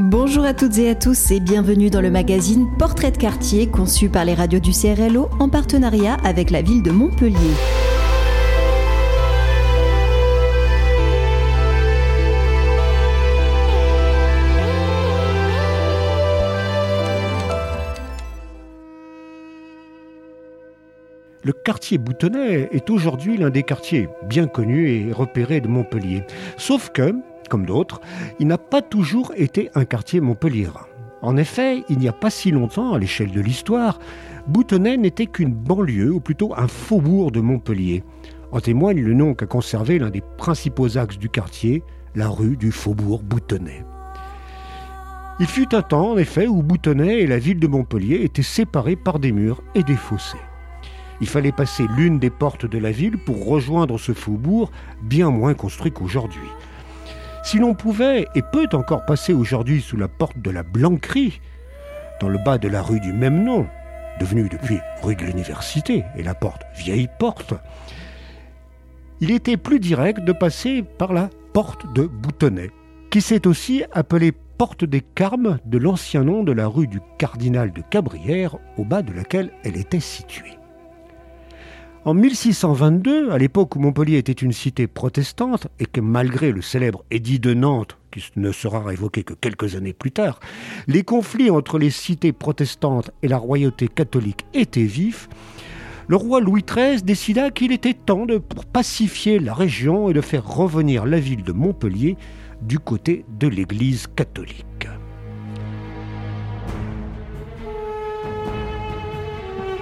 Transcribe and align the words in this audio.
Bonjour 0.00 0.44
à 0.44 0.54
toutes 0.54 0.78
et 0.78 0.90
à 0.90 0.94
tous 0.94 1.32
et 1.32 1.40
bienvenue 1.40 1.90
dans 1.90 2.00
le 2.00 2.08
magazine 2.08 2.68
Portrait 2.78 3.10
de 3.10 3.16
quartier 3.16 3.68
conçu 3.68 4.08
par 4.08 4.24
les 4.24 4.32
radios 4.32 4.60
du 4.60 4.70
CRLO 4.70 5.28
en 5.40 5.48
partenariat 5.48 6.16
avec 6.22 6.50
la 6.50 6.62
ville 6.62 6.84
de 6.84 6.92
Montpellier. 6.92 7.34
Le 21.42 21.52
quartier 21.52 21.98
Boutonnet 21.98 22.68
est 22.70 22.88
aujourd'hui 22.90 23.36
l'un 23.36 23.50
des 23.50 23.64
quartiers 23.64 24.08
bien 24.28 24.46
connus 24.46 24.90
et 24.90 25.12
repérés 25.12 25.60
de 25.60 25.66
Montpellier. 25.66 26.22
Sauf 26.56 26.90
que, 26.90 27.14
comme 27.48 27.66
d'autres, 27.66 28.00
il 28.38 28.46
n'a 28.46 28.58
pas 28.58 28.82
toujours 28.82 29.32
été 29.36 29.70
un 29.74 29.84
quartier 29.84 30.20
montpelliérain. 30.20 30.86
En 31.20 31.36
effet, 31.36 31.82
il 31.88 31.98
n'y 31.98 32.08
a 32.08 32.12
pas 32.12 32.30
si 32.30 32.52
longtemps, 32.52 32.92
à 32.92 32.98
l'échelle 32.98 33.32
de 33.32 33.40
l'histoire, 33.40 33.98
Boutonnet 34.46 34.96
n'était 34.96 35.26
qu'une 35.26 35.52
banlieue, 35.52 36.12
ou 36.12 36.20
plutôt 36.20 36.54
un 36.56 36.68
faubourg 36.68 37.32
de 37.32 37.40
Montpellier. 37.40 38.04
En 38.52 38.60
témoigne 38.60 39.02
le 39.02 39.14
nom 39.14 39.34
qu'a 39.34 39.46
conservé 39.46 39.98
l'un 39.98 40.10
des 40.10 40.22
principaux 40.38 40.96
axes 40.96 41.18
du 41.18 41.28
quartier, 41.28 41.82
la 42.14 42.28
rue 42.28 42.56
du 42.56 42.70
faubourg 42.70 43.22
Boutonnet. 43.22 43.84
Il 45.40 45.46
fut 45.46 45.74
un 45.74 45.82
temps, 45.82 46.12
en 46.12 46.18
effet, 46.18 46.46
où 46.46 46.62
Boutonnet 46.62 47.20
et 47.20 47.26
la 47.26 47.38
ville 47.38 47.60
de 47.60 47.66
Montpellier 47.66 48.22
étaient 48.22 48.42
séparés 48.42 48.96
par 48.96 49.18
des 49.18 49.32
murs 49.32 49.62
et 49.74 49.82
des 49.82 49.96
fossés. 49.96 50.38
Il 51.20 51.28
fallait 51.28 51.52
passer 51.52 51.84
l'une 51.96 52.18
des 52.18 52.30
portes 52.30 52.66
de 52.66 52.78
la 52.78 52.92
ville 52.92 53.18
pour 53.18 53.46
rejoindre 53.46 53.98
ce 53.98 54.12
faubourg 54.12 54.70
bien 55.02 55.30
moins 55.30 55.54
construit 55.54 55.90
qu'aujourd'hui. 55.90 56.48
Si 57.48 57.56
l'on 57.56 57.72
pouvait 57.72 58.28
et 58.34 58.42
peut 58.42 58.68
encore 58.74 59.06
passer 59.06 59.32
aujourd'hui 59.32 59.80
sous 59.80 59.96
la 59.96 60.06
porte 60.06 60.36
de 60.38 60.50
la 60.50 60.62
Blanquerie, 60.62 61.40
dans 62.20 62.28
le 62.28 62.36
bas 62.36 62.58
de 62.58 62.68
la 62.68 62.82
rue 62.82 63.00
du 63.00 63.14
même 63.14 63.42
nom, 63.42 63.66
devenue 64.20 64.50
depuis 64.50 64.80
rue 65.02 65.16
de 65.16 65.24
l'Université 65.24 66.04
et 66.14 66.22
la 66.22 66.34
porte 66.34 66.60
Vieille 66.76 67.08
Porte, 67.18 67.54
il 69.22 69.30
était 69.30 69.56
plus 69.56 69.80
direct 69.80 70.20
de 70.20 70.32
passer 70.32 70.82
par 70.82 71.14
la 71.14 71.30
porte 71.54 71.90
de 71.94 72.02
Boutonnet, 72.02 72.68
qui 73.10 73.22
s'est 73.22 73.46
aussi 73.46 73.82
appelée 73.92 74.32
porte 74.58 74.84
des 74.84 75.00
Carmes 75.00 75.58
de 75.64 75.78
l'ancien 75.78 76.24
nom 76.24 76.42
de 76.42 76.52
la 76.52 76.66
rue 76.66 76.86
du 76.86 77.00
Cardinal 77.16 77.72
de 77.72 77.80
Cabrières, 77.80 78.58
au 78.76 78.84
bas 78.84 79.00
de 79.00 79.14
laquelle 79.14 79.52
elle 79.64 79.78
était 79.78 80.00
située. 80.00 80.57
En 82.08 82.14
1622, 82.14 83.32
à 83.32 83.36
l'époque 83.36 83.76
où 83.76 83.80
Montpellier 83.80 84.16
était 84.16 84.32
une 84.32 84.54
cité 84.54 84.86
protestante, 84.86 85.66
et 85.78 85.84
que 85.84 86.00
malgré 86.00 86.52
le 86.52 86.62
célèbre 86.62 87.04
édit 87.10 87.38
de 87.38 87.52
Nantes, 87.52 87.98
qui 88.10 88.24
ne 88.36 88.50
sera 88.50 88.82
révoqué 88.82 89.24
que 89.24 89.34
quelques 89.34 89.76
années 89.76 89.92
plus 89.92 90.10
tard, 90.10 90.40
les 90.86 91.02
conflits 91.02 91.50
entre 91.50 91.78
les 91.78 91.90
cités 91.90 92.32
protestantes 92.32 93.10
et 93.22 93.28
la 93.28 93.36
royauté 93.36 93.88
catholique 93.88 94.46
étaient 94.54 94.84
vifs, 94.84 95.28
le 96.06 96.16
roi 96.16 96.40
Louis 96.40 96.64
XIII 96.66 97.02
décida 97.02 97.50
qu'il 97.50 97.72
était 97.72 97.92
temps 97.92 98.24
de 98.24 98.40
pacifier 98.72 99.38
la 99.38 99.52
région 99.52 100.08
et 100.08 100.14
de 100.14 100.22
faire 100.22 100.48
revenir 100.48 101.04
la 101.04 101.20
ville 101.20 101.42
de 101.42 101.52
Montpellier 101.52 102.16
du 102.62 102.78
côté 102.78 103.26
de 103.38 103.48
l'Église 103.48 104.06
catholique. 104.16 104.88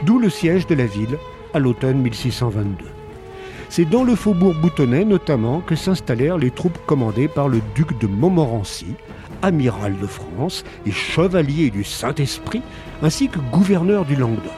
D'où 0.04 0.18
le 0.18 0.28
siège 0.28 0.66
de 0.66 0.74
la 0.74 0.86
ville 0.86 1.18
à 1.56 1.58
l'automne 1.58 2.02
1622. 2.02 2.84
C'est 3.70 3.86
dans 3.86 4.04
le 4.04 4.14
faubourg 4.14 4.54
Boutonnet 4.54 5.06
notamment 5.06 5.60
que 5.60 5.74
s'installèrent 5.74 6.36
les 6.36 6.50
troupes 6.50 6.78
commandées 6.86 7.28
par 7.28 7.48
le 7.48 7.62
duc 7.74 7.98
de 7.98 8.06
Montmorency, 8.06 8.94
amiral 9.40 9.98
de 9.98 10.06
France 10.06 10.64
et 10.84 10.92
chevalier 10.92 11.70
du 11.70 11.82
Saint-Esprit, 11.82 12.60
ainsi 13.02 13.28
que 13.28 13.38
gouverneur 13.50 14.04
du 14.04 14.16
Languedoc. 14.16 14.52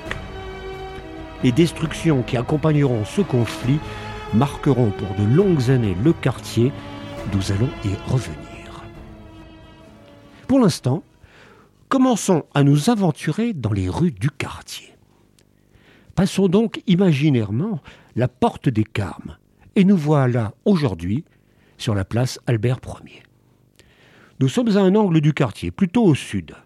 Les 1.45 1.53
destructions 1.53 2.23
qui 2.23 2.37
accompagneront 2.37 3.05
ce 3.05 3.21
conflit 3.21 3.79
marqueront 4.35 4.91
pour 4.91 5.15
de 5.15 5.35
longues 5.35 5.71
années 5.71 5.97
le 6.03 6.13
quartier, 6.13 6.73
nous 7.33 7.53
allons 7.53 7.71
y 7.85 8.11
revenir. 8.11 8.83
Pour 10.49 10.59
l'instant, 10.59 11.05
commençons 11.89 12.45
à 12.55 12.65
nous 12.65 12.91
aventurer 12.91 13.53
dans 13.53 13.73
les 13.73 13.89
rues 13.89 14.11
du 14.11 14.31
quartier. 14.31 14.98
Passons 16.19 16.49
donc 16.49 16.83
imaginairement 16.89 17.81
la 18.17 18.27
porte 18.27 18.69
des 18.69 18.83
Carmes, 18.83 19.37
et 19.77 19.85
nous 19.85 19.97
voilà 19.97 20.53
aujourd'hui 20.65 21.25
sur 21.77 21.95
la 21.95 22.05
place 22.05 22.41
Albert 22.49 22.81
Ier. 23.07 23.23
Nous 24.41 24.49
sommes 24.49 24.77
à 24.77 24.81
un 24.81 24.97
angle 24.97 25.21
du 25.21 25.33
quartier, 25.33 25.71
plutôt 25.71 26.05
au 26.05 26.17
sud. 26.17 26.57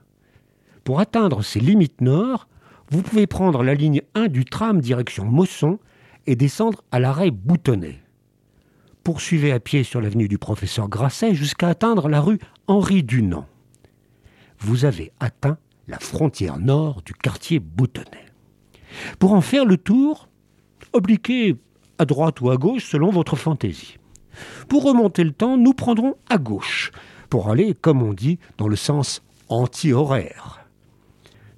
Pour 0.85 1.01
atteindre 1.01 1.43
ses 1.43 1.61
limites 1.61 2.01
nord, 2.01 2.49
vous 2.91 3.03
pouvez 3.03 3.27
prendre 3.27 3.63
la 3.63 3.75
ligne 3.75 4.01
1 4.15 4.29
du 4.29 4.47
tram 4.47 4.81
direction 4.81 5.27
Mosson 5.27 5.79
et 6.27 6.35
descendre 6.35 6.83
à 6.91 6.99
l'arrêt 6.99 7.31
Boutonnet. 7.31 8.01
Poursuivez 9.05 9.53
à 9.53 9.61
pied 9.61 9.85
sur 9.85 10.01
l'avenue 10.01 10.29
du 10.29 10.39
professeur 10.39 10.89
Grasset 10.89 11.35
jusqu'à 11.35 11.69
atteindre 11.69 12.09
la 12.09 12.23
rue 12.23 12.39
Henri 12.69 13.03
Dunant. 13.03 13.47
Vous 14.61 14.87
avez 14.87 15.13
atteint 15.21 15.59
la 15.89 15.99
frontière 15.99 16.59
nord 16.59 17.03
du 17.03 17.13
quartier 17.13 17.59
Boutonnet. 17.59 18.32
Pour 19.19 19.33
en 19.33 19.41
faire 19.41 19.65
le 19.65 19.77
tour, 19.77 20.29
obliquez 20.93 21.57
à 21.99 22.05
droite 22.05 22.41
ou 22.41 22.51
à 22.51 22.57
gauche 22.57 22.85
selon 22.85 23.11
votre 23.11 23.37
fantaisie. 23.37 23.99
Pour 24.69 24.85
remonter 24.85 25.25
le 25.25 25.33
temps, 25.33 25.57
nous 25.57 25.75
prendrons 25.75 26.17
à 26.29 26.39
gauche, 26.39 26.91
pour 27.29 27.51
aller, 27.51 27.75
comme 27.75 28.03
on 28.03 28.13
dit, 28.13 28.39
dans 28.59 28.69
le 28.69 28.77
sens 28.77 29.23
anti-horaire. 29.49 30.67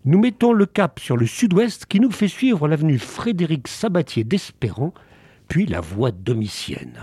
Nous 0.05 0.19
mettons 0.19 0.53
le 0.53 0.67
cap 0.67 1.01
sur 1.01 1.17
le 1.17 1.27
sud-ouest 1.27 1.87
qui 1.87 1.99
nous 1.99 2.11
fait 2.11 2.29
suivre 2.29 2.69
l'avenue 2.69 2.99
Frédéric 2.99 3.69
Sabatier 3.69 4.25
d'Espérant, 4.25 4.93
puis 5.49 5.67
la 5.67 5.81
voie 5.81 6.11
domitienne. 6.11 6.99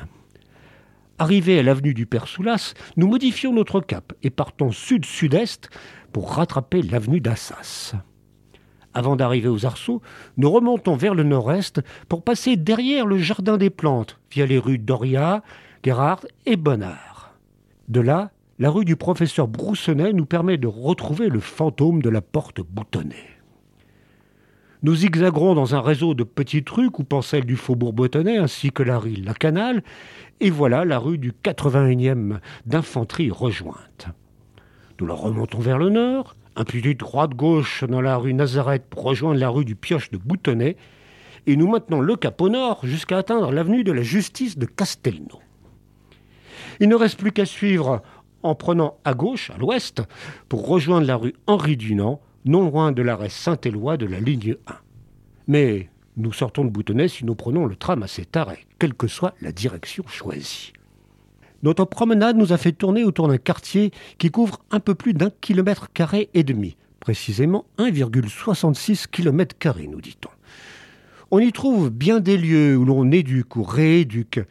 Arrivés 1.17 1.59
à 1.59 1.63
l'avenue 1.63 1.93
du 1.93 2.05
Père 2.05 2.27
Soulas, 2.27 2.73
nous 2.97 3.07
modifions 3.07 3.53
notre 3.53 3.79
cap 3.79 4.13
et 4.23 4.29
partons 4.29 4.71
sud-sud-est 4.71 5.69
pour 6.11 6.33
rattraper 6.33 6.81
l'avenue 6.81 7.21
d'Assas. 7.21 7.93
Avant 8.93 9.15
d'arriver 9.15 9.47
aux 9.47 9.65
arceaux, 9.65 10.01
nous 10.37 10.51
remontons 10.51 10.95
vers 10.95 11.15
le 11.15 11.23
nord-est 11.23 11.81
pour 12.09 12.23
passer 12.23 12.57
derrière 12.57 13.05
le 13.05 13.17
jardin 13.17 13.57
des 13.57 13.69
plantes, 13.69 14.19
via 14.31 14.45
les 14.45 14.59
rues 14.59 14.77
Doria, 14.77 15.43
Gerhard 15.83 16.25
et 16.45 16.57
Bonnard. 16.57 17.33
De 17.87 18.01
là, 18.01 18.31
la 18.59 18.69
rue 18.69 18.85
du 18.85 18.95
professeur 18.95 19.47
Broussonnet 19.47 20.13
nous 20.13 20.25
permet 20.25 20.57
de 20.57 20.67
retrouver 20.67 21.29
le 21.29 21.39
fantôme 21.39 22.01
de 22.01 22.09
la 22.09 22.21
porte 22.21 22.61
boutonnée. 22.61 23.15
Nous 24.83 24.95
zigzagerons 24.95 25.53
dans 25.53 25.75
un 25.75 25.81
réseau 25.81 26.15
de 26.15 26.23
petites 26.23 26.69
rues 26.69 26.89
coupant 26.89 27.21
celle 27.21 27.45
du 27.45 27.55
faubourg 27.55 27.93
Boutonnet 27.93 28.37
ainsi 28.37 28.71
que 28.71 28.81
la 28.81 28.97
rue 28.97 29.13
La 29.13 29.33
Canale, 29.33 29.83
et 30.39 30.49
voilà 30.49 30.85
la 30.85 30.97
rue 30.97 31.19
du 31.19 31.31
81e 31.31 32.39
d'infanterie 32.65 33.29
rejointe. 33.29 34.07
Nous 34.99 35.05
la 35.05 35.13
remontons 35.13 35.59
vers 35.59 35.77
le 35.77 35.89
nord, 35.89 36.35
un 36.55 36.63
petit 36.63 36.95
droite-gauche 36.95 37.83
dans 37.83 38.01
la 38.01 38.17
rue 38.17 38.33
Nazareth 38.33 38.83
pour 38.89 39.03
rejoindre 39.03 39.39
la 39.39 39.49
rue 39.49 39.65
du 39.65 39.75
Pioche 39.75 40.11
de 40.11 40.17
Boutonnet, 40.17 40.75
et 41.47 41.55
nous 41.55 41.67
maintenons 41.67 42.01
le 42.01 42.15
cap 42.15 42.39
au 42.41 42.49
nord 42.49 42.81
jusqu'à 42.83 43.17
atteindre 43.17 43.51
l'avenue 43.51 43.83
de 43.83 43.91
la 43.91 44.03
Justice 44.03 44.57
de 44.57 44.65
Castelnau. 44.65 45.39
Il 46.79 46.89
ne 46.89 46.95
reste 46.95 47.17
plus 47.17 47.31
qu'à 47.31 47.45
suivre 47.45 48.01
en 48.43 48.55
prenant 48.55 48.97
à 49.05 49.13
gauche, 49.13 49.49
à 49.51 49.57
l'ouest, 49.57 50.01
pour 50.49 50.67
rejoindre 50.67 51.07
la 51.07 51.15
rue 51.15 51.33
Henri 51.47 51.77
Dunant, 51.77 52.21
non 52.45 52.69
loin 52.69 52.91
de 52.91 53.01
l'arrêt 53.01 53.29
Saint-Éloi 53.29 53.97
de 53.97 54.05
la 54.05 54.19
ligne 54.19 54.55
1. 54.67 54.73
Mais 55.47 55.89
nous 56.17 56.33
sortons 56.33 56.65
de 56.65 56.69
Boutonnet 56.69 57.07
si 57.07 57.25
nous 57.25 57.35
prenons 57.35 57.65
le 57.65 57.75
tram 57.75 58.03
à 58.03 58.07
cet 58.07 58.35
arrêt, 58.35 58.65
quelle 58.79 58.93
que 58.93 59.07
soit 59.07 59.35
la 59.41 59.51
direction 59.51 60.03
choisie. 60.07 60.73
Notre 61.63 61.85
promenade 61.85 62.37
nous 62.37 62.53
a 62.53 62.57
fait 62.57 62.71
tourner 62.71 63.03
autour 63.03 63.27
d'un 63.27 63.37
quartier 63.37 63.91
qui 64.17 64.31
couvre 64.31 64.61
un 64.71 64.79
peu 64.79 64.95
plus 64.95 65.13
d'un 65.13 65.29
kilomètre 65.29 65.91
carré 65.93 66.29
et 66.33 66.43
demi, 66.43 66.75
précisément 66.99 67.65
1,66 67.77 69.07
kilomètres 69.07 69.57
carrés, 69.57 69.87
nous 69.87 70.01
dit-on. 70.01 70.29
On 71.29 71.39
y 71.39 71.51
trouve 71.51 71.89
bien 71.89 72.19
des 72.19 72.37
lieux 72.37 72.75
où 72.75 72.83
l'on 72.83 73.11
éduque 73.11 73.55
ou 73.55 73.63
rééduque, 73.63 74.41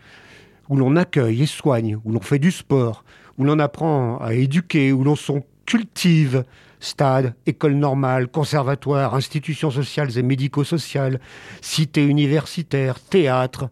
où 0.68 0.76
l'on 0.76 0.96
accueille 0.96 1.42
et 1.42 1.46
soigne, 1.46 1.98
où 2.04 2.12
l'on 2.12 2.20
fait 2.20 2.38
du 2.38 2.52
sport, 2.52 3.04
où 3.38 3.44
l'on 3.44 3.58
apprend 3.58 4.18
à 4.18 4.34
éduquer, 4.34 4.92
où 4.92 5.02
l'on 5.02 5.16
s'en 5.16 5.40
cultive, 5.66 6.44
stades, 6.78 7.34
écoles 7.44 7.74
normales, 7.74 8.28
conservatoires, 8.28 9.14
institutions 9.14 9.70
sociales 9.70 10.16
et 10.16 10.22
médico-sociales, 10.22 11.20
cités 11.60 12.04
universitaires, 12.04 13.00
théâtres, 13.00 13.68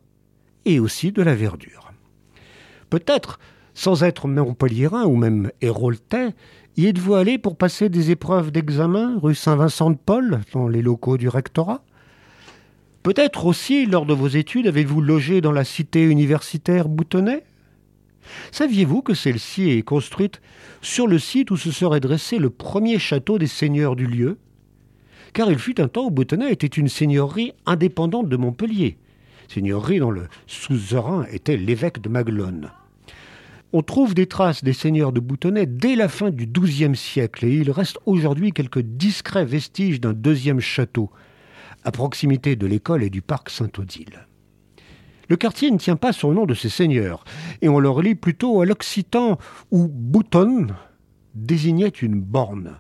et 0.65 0.81
aussi 0.81 1.12
de 1.12 1.23
la 1.23 1.35
verdure. 1.35 1.88
Peut-être, 2.90 3.38
sans 3.75 4.02
être 4.02 4.29
montpelliérain 4.29 5.05
ou 5.05 5.17
même 5.17 5.50
héroltais, 5.61 6.35
y 6.76 6.87
êtes-vous 6.87 7.14
allé 7.14 7.38
pour 7.38 7.56
passer 7.56 7.88
des 7.88 8.11
épreuves 8.11 8.50
d'examen 8.50 9.19
rue 9.20 9.35
Saint-Vincent-de-Paul, 9.35 10.40
dans 10.52 10.69
les 10.69 10.82
locaux 10.82 11.17
du 11.17 11.29
rectorat? 11.29 11.82
Peut-être 13.02 13.46
aussi, 13.46 13.87
lors 13.87 14.06
de 14.06 14.14
vos 14.14 14.29
études, 14.29 14.67
avez-vous 14.67 15.00
logé 15.00 15.40
dans 15.40 15.52
la 15.52 15.64
cité 15.64 16.02
universitaire 16.02 16.88
Boutonnet? 16.88 17.44
Saviez-vous 18.52 19.02
que 19.02 19.14
celle-ci 19.14 19.70
est 19.70 19.82
construite 19.82 20.40
sur 20.82 21.06
le 21.06 21.19
site 21.19 21.50
où 21.50 21.56
se 21.56 21.70
serait 21.70 22.00
dressé 22.00 22.38
le 22.38 22.50
premier 22.50 22.99
château 22.99 23.38
des 23.38 23.46
seigneurs 23.46 23.96
du 23.96 24.06
lieu? 24.06 24.38
Car 25.32 25.50
il 25.50 25.58
fut 25.58 25.81
un 25.81 25.88
temps 25.88 26.06
où 26.06 26.11
Boutonnet 26.11 26.52
était 26.52 26.67
une 26.67 26.88
seigneurie 26.88 27.52
indépendante 27.67 28.29
de 28.29 28.37
Montpellier, 28.37 28.99
seigneurie 29.49 30.00
dont 30.00 30.11
le 30.11 30.29
suzerain 30.46 31.26
était 31.31 31.56
l'évêque 31.56 32.00
de 32.00 32.08
Maglone. 32.08 32.70
On 33.75 33.82
trouve 33.82 34.15
des 34.15 34.26
traces 34.26 34.65
des 34.65 34.73
seigneurs 34.73 35.12
de 35.12 35.20
Boutonnet 35.20 35.67
dès 35.67 35.94
la 35.94 36.09
fin 36.09 36.31
du 36.31 36.47
XIIe 36.47 36.97
siècle 36.97 37.44
et 37.44 37.53
il 37.53 37.70
reste 37.70 37.99
aujourd'hui 38.06 38.53
quelques 38.53 38.81
discrets 38.81 39.44
vestiges 39.44 40.00
d'un 40.00 40.15
deuxième 40.15 40.61
château, 40.61 41.11
à 41.85 41.93
proximité 41.93 42.56
de 42.56 42.67
l'école 42.67 43.03
et 43.03 43.11
du 43.11 43.20
parc 43.20 43.50
Saint-Odile. 43.50 44.26
Le 45.29 45.37
quartier 45.37 45.70
ne 45.70 45.76
tient 45.76 45.97
pas 45.97 46.15
son 46.15 46.32
nom 46.32 46.47
de 46.47 46.55
ses 46.55 46.70
seigneurs, 46.70 47.25
et 47.61 47.69
on 47.69 47.79
le 47.79 47.91
relie 47.91 48.15
plutôt 48.15 48.62
à 48.62 48.65
l'occitan 48.65 49.37
où 49.71 49.87
bouton 49.87 50.69
désignait 51.35 51.88
une 51.88 52.19
borne. 52.19 52.79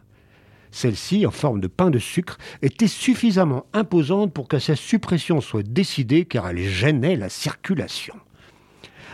Celle-ci, 0.70 1.26
en 1.26 1.30
forme 1.30 1.60
de 1.60 1.66
pain 1.66 1.90
de 1.90 1.98
sucre, 1.98 2.38
était 2.62 2.88
suffisamment 2.88 3.66
imposante 3.74 4.32
pour 4.32 4.48
que 4.48 4.58
sa 4.58 4.74
suppression 4.74 5.42
soit 5.42 5.62
décidée 5.62 6.24
car 6.24 6.48
elle 6.48 6.58
gênait 6.58 7.16
la 7.16 7.28
circulation. 7.28 8.14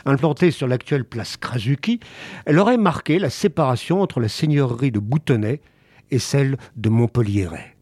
Implantée 0.06 0.50
sur 0.50 0.66
l'actuelle 0.66 1.04
place 1.04 1.36
Krasuki, 1.36 1.98
elle 2.44 2.58
aurait 2.58 2.76
marqué 2.76 3.18
la 3.18 3.30
séparation 3.30 4.02
entre 4.02 4.20
la 4.20 4.28
seigneurie 4.28 4.90
de 4.92 4.98
Boutonnet 4.98 5.62
et 6.10 6.18
celle 6.18 6.58
de 6.76 6.90
Montpelliéret. 6.90 7.76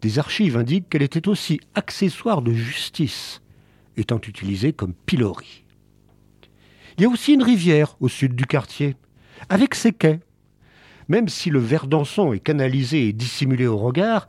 Des 0.00 0.18
archives 0.18 0.56
indiquent 0.56 0.88
qu'elle 0.88 1.02
était 1.02 1.28
aussi 1.28 1.60
accessoire 1.74 2.40
de 2.40 2.52
justice, 2.52 3.42
étant 3.96 4.20
utilisée 4.20 4.72
comme 4.72 4.94
pilori. 4.94 5.64
Il 6.96 7.02
y 7.02 7.06
a 7.06 7.10
aussi 7.10 7.34
une 7.34 7.42
rivière 7.42 7.96
au 8.00 8.08
sud 8.08 8.34
du 8.34 8.46
quartier, 8.46 8.96
avec 9.50 9.74
ses 9.74 9.92
quais. 9.92 10.20
Même 11.08 11.28
si 11.28 11.50
le 11.50 11.58
Verdançon 11.58 12.32
est 12.32 12.40
canalisé 12.40 13.08
et 13.08 13.12
dissimulé 13.12 13.66
au 13.66 13.76
regard, 13.76 14.26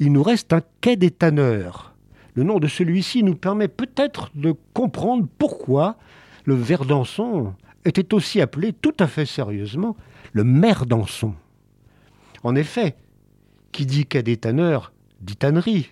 il 0.00 0.12
nous 0.12 0.22
reste 0.22 0.52
un 0.52 0.62
quai 0.80 0.96
des 0.96 1.10
tanneurs. 1.12 1.94
Le 2.34 2.42
nom 2.42 2.58
de 2.58 2.66
celui-ci 2.66 3.22
nous 3.22 3.36
permet 3.36 3.68
peut-être 3.68 4.30
de 4.34 4.54
comprendre 4.74 5.28
pourquoi 5.38 5.96
le 6.44 6.54
Verdançon 6.54 7.54
était 7.84 8.14
aussi 8.14 8.40
appelé 8.40 8.72
tout 8.72 8.94
à 8.98 9.06
fait 9.06 9.26
sérieusement 9.26 9.96
le 10.32 10.44
Merdançon. 10.44 11.34
En 12.42 12.54
effet, 12.54 12.96
qui 13.72 13.86
dit 13.86 14.06
quai 14.06 14.22
des 14.22 14.36
tanneurs 14.36 14.92
dit 15.20 15.36
tannerie, 15.36 15.90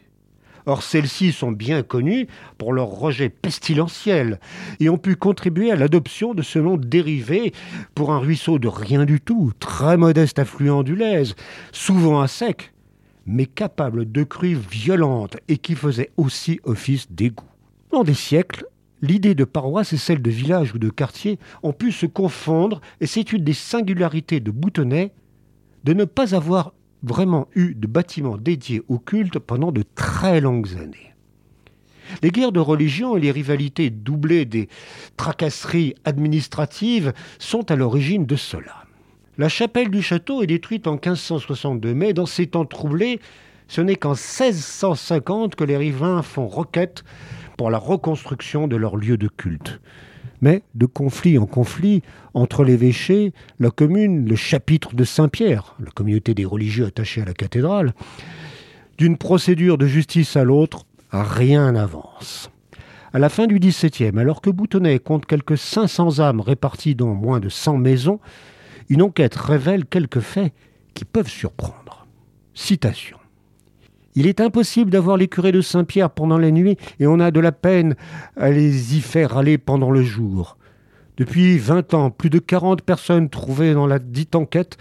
Or, 0.69 0.83
celles-ci 0.83 1.33
sont 1.33 1.51
bien 1.51 1.83
connues 1.83 2.27
pour 2.59 2.75
leur 2.75 2.89
rejet 2.89 3.31
pestilentiel 3.31 4.39
et 4.81 4.91
ont 4.91 4.99
pu 4.99 5.17
contribuer 5.17 5.73
à 5.73 5.77
l'adoption 5.77 6.35
de 6.35 6.43
ce 6.43 6.59
nom 6.59 6.77
dérivé 6.77 7.55
pour 7.95 8.13
un 8.13 8.19
ruisseau 8.19 8.59
de 8.59 8.69
rien 8.69 9.07
du 9.07 9.19
tout, 9.19 9.53
très 9.61 9.97
modeste 9.97 10.39
affluent 10.39 10.83
du 10.83 10.95
Lèze, 10.95 11.37
souvent 11.73 12.21
à 12.21 12.29
sec, 12.29 12.75
mais 13.25 13.47
capable 13.47 14.13
de 14.13 14.25
crues 14.25 14.59
violentes 14.71 15.39
et 15.49 15.57
qui 15.57 15.75
faisait 15.75 16.11
aussi 16.19 16.61
office 16.65 17.11
d'égout. 17.11 17.49
Dans 17.91 18.05
des 18.05 18.13
siècles, 18.13 18.67
l'idée 19.03 19.35
de 19.35 19.45
paroisse 19.45 19.93
et 19.93 19.97
celle 19.99 20.23
de 20.23 20.31
village 20.31 20.75
ou 20.75 20.79
de 20.79 20.91
quartier 20.91 21.39
ont 21.63 21.73
pu 21.73 21.93
se 21.93 22.07
confondre 22.07 22.81
et 23.01 23.07
c'est 23.07 23.33
une 23.33 23.45
des 23.45 23.55
singularités 23.55 24.41
de 24.41 24.51
Boutonnet 24.51 25.13
de 25.85 25.93
ne 25.93 26.05
pas 26.05 26.35
avoir 26.35 26.73
vraiment 27.03 27.49
eu 27.55 27.75
de 27.75 27.87
bâtiments 27.87 28.37
dédiés 28.37 28.83
au 28.89 28.99
culte 28.99 29.39
pendant 29.39 29.73
de 29.73 29.85
très 29.95 30.41
longues 30.41 30.77
années. 30.77 31.15
Les 32.23 32.31
guerres 32.31 32.53
de 32.53 32.61
religion 32.61 33.17
et 33.17 33.21
les 33.21 33.31
rivalités 33.31 33.91
doublées 33.91 34.47
des 34.47 34.69
tracasseries 35.17 35.95
administratives 36.05 37.13
sont 37.39 37.71
à 37.71 37.77
l'origine 37.77 38.27
de 38.27 38.37
cela. 38.37 38.85
La 39.37 39.49
chapelle 39.49 39.91
du 39.91 40.03
château 40.03 40.43
est 40.43 40.49
détruite 40.49 40.87
en 40.87 40.95
1562, 40.95 41.95
mais 41.95 42.13
dans 42.13 42.27
ces 42.27 42.47
temps 42.47 42.65
troublés, 42.65 43.21
ce 43.69 43.81
n'est 43.81 43.97
qu'en 43.97 44.15
1650 44.15 45.55
que 45.55 45.65
les 45.65 45.77
riverains 45.77 46.23
font 46.23 46.49
requête 46.49 47.05
pour 47.59 47.71
la 47.71 47.77
reconstruction 47.77 48.69
de 48.69 48.77
leur 48.77 48.97
lieu 48.97 49.19
de 49.19 49.29
culte 49.29 49.81
mais 50.41 50.63
de 50.77 50.87
conflit 50.87 51.37
en 51.37 51.47
conflit 51.47 52.03
entre 52.33 52.63
l'évêché, 52.63 53.33
la 53.59 53.71
commune, 53.71 54.29
le 54.29 54.37
chapitre 54.37 54.95
de 54.95 55.03
Saint-Pierre, 55.03 55.75
la 55.85 55.91
communauté 55.91 56.33
des 56.33 56.45
religieux 56.45 56.87
attachés 56.87 57.23
à 57.23 57.25
la 57.25 57.35
cathédrale, 57.35 57.93
d'une 58.99 59.17
procédure 59.17 59.79
de 59.79 59.87
justice 59.87 60.37
à 60.37 60.45
l'autre, 60.45 60.85
rien 61.11 61.73
n'avance. 61.73 62.51
À 63.13 63.19
la 63.19 63.29
fin 63.29 63.49
du 63.49 63.59
XVIIe, 63.59 64.17
alors 64.19 64.41
que 64.41 64.51
Boutonnet 64.51 65.01
compte 65.01 65.27
quelques 65.27 65.59
500 65.59 66.21
âmes 66.21 66.41
réparties 66.41 66.95
dans 66.95 67.15
moins 67.15 67.41
de 67.41 67.49
100 67.49 67.79
maisons, 67.79 68.21
une 68.89 69.03
enquête 69.03 69.35
révèle 69.35 69.87
quelques 69.87 70.21
faits 70.21 70.53
qui 70.95 71.05
peuvent 71.05 71.29
surprendre. 71.29 72.07
Citation. 72.55 73.19
Il 74.19 74.27
est 74.27 74.41
impossible 74.41 74.91
d'avoir 74.91 75.17
les 75.17 75.29
curés 75.29 75.53
de 75.53 75.61
Saint-Pierre 75.61 76.11
pendant 76.11 76.39
la 76.39 76.51
nuit 76.51 76.77
et 76.99 77.07
on 77.07 77.21
a 77.21 77.31
de 77.31 77.39
la 77.39 77.53
peine 77.53 77.95
à 78.37 78.51
les 78.51 78.97
y 78.97 79.01
faire 79.01 79.37
aller 79.37 79.59
pendant 79.59 79.93
le 79.93 80.03
jour. 80.03 80.57
Depuis 81.19 81.57
vingt 81.57 81.95
ans, 81.95 82.11
plus 82.11 82.29
de 82.29 82.41
quarante 82.41 82.83
personnes 82.83 83.31
trouvées 83.31 83.75
dans 83.75 83.87
la 83.87 84.01
dite 84.01 84.35
enquête 84.35 84.77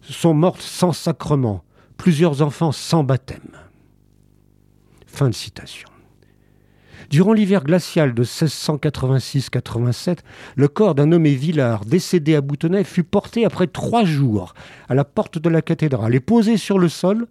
sont 0.00 0.32
mortes 0.32 0.62
sans 0.62 0.94
sacrement, 0.94 1.64
plusieurs 1.98 2.40
enfants 2.40 2.72
sans 2.72 3.04
baptême. 3.04 3.58
Fin 5.06 5.28
de 5.28 5.34
citation. 5.34 5.90
Durant 7.10 7.34
l'hiver 7.34 7.64
glacial 7.64 8.14
de 8.14 8.24
1686-87, 8.24 10.20
le 10.56 10.68
corps 10.68 10.94
d'un 10.94 11.06
nommé 11.06 11.34
Villard, 11.34 11.84
décédé 11.84 12.36
à 12.36 12.40
Boutonnet, 12.40 12.84
fut 12.84 13.04
porté 13.04 13.44
après 13.44 13.66
trois 13.66 14.06
jours 14.06 14.54
à 14.88 14.94
la 14.94 15.04
porte 15.04 15.36
de 15.38 15.50
la 15.50 15.60
cathédrale 15.60 16.14
et 16.14 16.20
posé 16.20 16.56
sur 16.56 16.78
le 16.78 16.88
sol 16.88 17.26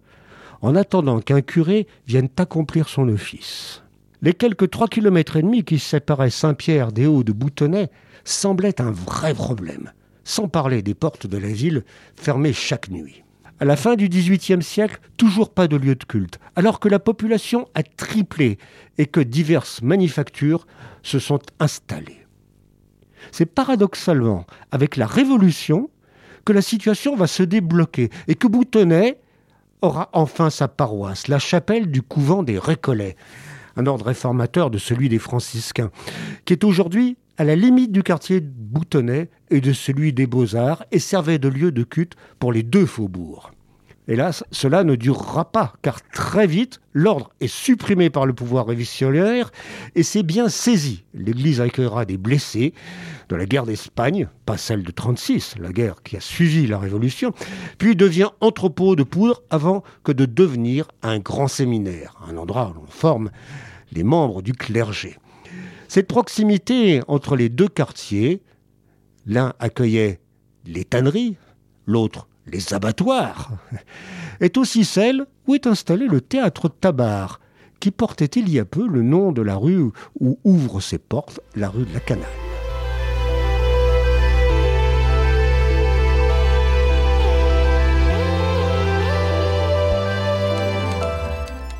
en 0.62 0.74
attendant 0.74 1.20
qu'un 1.20 1.40
curé 1.40 1.86
vienne 2.06 2.28
accomplir 2.36 2.88
son 2.88 3.08
office. 3.08 3.82
Les 4.20 4.34
quelques 4.34 4.70
trois 4.70 4.88
kilomètres 4.88 5.36
et 5.36 5.42
demi 5.42 5.64
qui 5.64 5.78
séparaient 5.78 6.30
Saint-Pierre 6.30 6.92
des 6.92 7.06
Hauts 7.06 7.22
de 7.22 7.32
Boutonnet 7.32 7.90
semblaient 8.24 8.80
un 8.80 8.90
vrai 8.90 9.32
problème, 9.32 9.92
sans 10.24 10.48
parler 10.48 10.82
des 10.82 10.94
portes 10.94 11.26
de 11.26 11.38
la 11.38 11.48
ville 11.48 11.84
fermées 12.16 12.52
chaque 12.52 12.90
nuit. 12.90 13.22
À 13.60 13.64
la 13.64 13.76
fin 13.76 13.96
du 13.96 14.08
XVIIIe 14.08 14.62
siècle, 14.62 15.00
toujours 15.16 15.50
pas 15.50 15.66
de 15.66 15.76
lieu 15.76 15.94
de 15.94 16.04
culte, 16.04 16.38
alors 16.54 16.78
que 16.78 16.88
la 16.88 16.98
population 16.98 17.68
a 17.74 17.82
triplé 17.82 18.58
et 18.98 19.06
que 19.06 19.20
diverses 19.20 19.82
manufactures 19.82 20.66
se 21.02 21.18
sont 21.18 21.40
installées. 21.58 22.26
C'est 23.32 23.46
paradoxalement 23.46 24.46
avec 24.70 24.96
la 24.96 25.06
Révolution 25.06 25.90
que 26.44 26.52
la 26.52 26.62
situation 26.62 27.16
va 27.16 27.26
se 27.26 27.42
débloquer 27.42 28.10
et 28.28 28.36
que 28.36 28.46
Boutonnet 28.46 29.18
aura 29.82 30.08
enfin 30.12 30.50
sa 30.50 30.68
paroisse, 30.68 31.28
la 31.28 31.38
chapelle 31.38 31.90
du 31.90 32.02
couvent 32.02 32.42
des 32.42 32.58
Récollets, 32.58 33.16
un 33.76 33.86
ordre 33.86 34.06
réformateur 34.06 34.70
de 34.70 34.78
celui 34.78 35.08
des 35.08 35.18
franciscains, 35.18 35.90
qui 36.44 36.52
est 36.52 36.64
aujourd'hui 36.64 37.16
à 37.36 37.44
la 37.44 37.54
limite 37.54 37.92
du 37.92 38.02
quartier 38.02 38.40
Boutonnet 38.40 39.30
et 39.50 39.60
de 39.60 39.72
celui 39.72 40.12
des 40.12 40.26
Beaux-Arts 40.26 40.84
et 40.90 40.98
servait 40.98 41.38
de 41.38 41.48
lieu 41.48 41.70
de 41.70 41.84
culte 41.84 42.14
pour 42.38 42.52
les 42.52 42.64
deux 42.64 42.86
faubourgs. 42.86 43.52
Hélas, 44.10 44.42
cela 44.50 44.84
ne 44.84 44.94
durera 44.96 45.52
pas, 45.52 45.74
car 45.82 46.00
très 46.10 46.46
vite, 46.46 46.80
l'ordre 46.94 47.30
est 47.40 47.46
supprimé 47.46 48.08
par 48.08 48.24
le 48.24 48.32
pouvoir 48.32 48.66
révolutionnaire 48.66 49.50
et 49.94 50.02
c'est 50.02 50.22
bien 50.22 50.48
saisi. 50.48 51.04
L'Église 51.12 51.60
accueillera 51.60 52.06
des 52.06 52.16
blessés 52.16 52.72
de 53.28 53.36
la 53.36 53.44
guerre 53.44 53.66
d'Espagne, 53.66 54.26
pas 54.46 54.56
celle 54.56 54.82
de 54.82 54.90
36, 54.90 55.56
la 55.60 55.72
guerre 55.72 56.02
qui 56.02 56.16
a 56.16 56.20
suivi 56.20 56.66
la 56.66 56.78
Révolution, 56.78 57.34
puis 57.76 57.96
devient 57.96 58.30
entrepôt 58.40 58.96
de 58.96 59.02
poudre 59.02 59.42
avant 59.50 59.84
que 60.04 60.12
de 60.12 60.24
devenir 60.24 60.88
un 61.02 61.18
grand 61.18 61.48
séminaire, 61.48 62.16
un 62.26 62.38
endroit 62.38 62.70
où 62.70 62.80
l'on 62.80 62.86
forme 62.86 63.30
les 63.92 64.04
membres 64.04 64.40
du 64.40 64.54
clergé. 64.54 65.18
Cette 65.86 66.08
proximité 66.08 67.02
entre 67.08 67.36
les 67.36 67.50
deux 67.50 67.68
quartiers, 67.68 68.40
l'un 69.26 69.52
accueillait 69.58 70.18
les 70.64 70.86
tanneries, 70.86 71.36
l'autre 71.86 72.26
les 72.50 72.74
abattoirs, 72.74 73.50
est 74.40 74.56
aussi 74.56 74.84
celle 74.84 75.26
où 75.46 75.54
est 75.54 75.66
installé 75.66 76.06
le 76.06 76.20
théâtre 76.20 76.68
Tabar, 76.68 77.40
qui 77.80 77.90
portait 77.90 78.26
il 78.26 78.48
y 78.50 78.58
a 78.58 78.64
peu 78.64 78.86
le 78.86 79.02
nom 79.02 79.32
de 79.32 79.42
la 79.42 79.56
rue 79.56 79.90
où 80.20 80.38
ouvre 80.44 80.80
ses 80.80 80.98
portes 80.98 81.40
la 81.54 81.68
rue 81.68 81.84
de 81.84 81.94
la 81.94 82.00
Canale. 82.00 82.26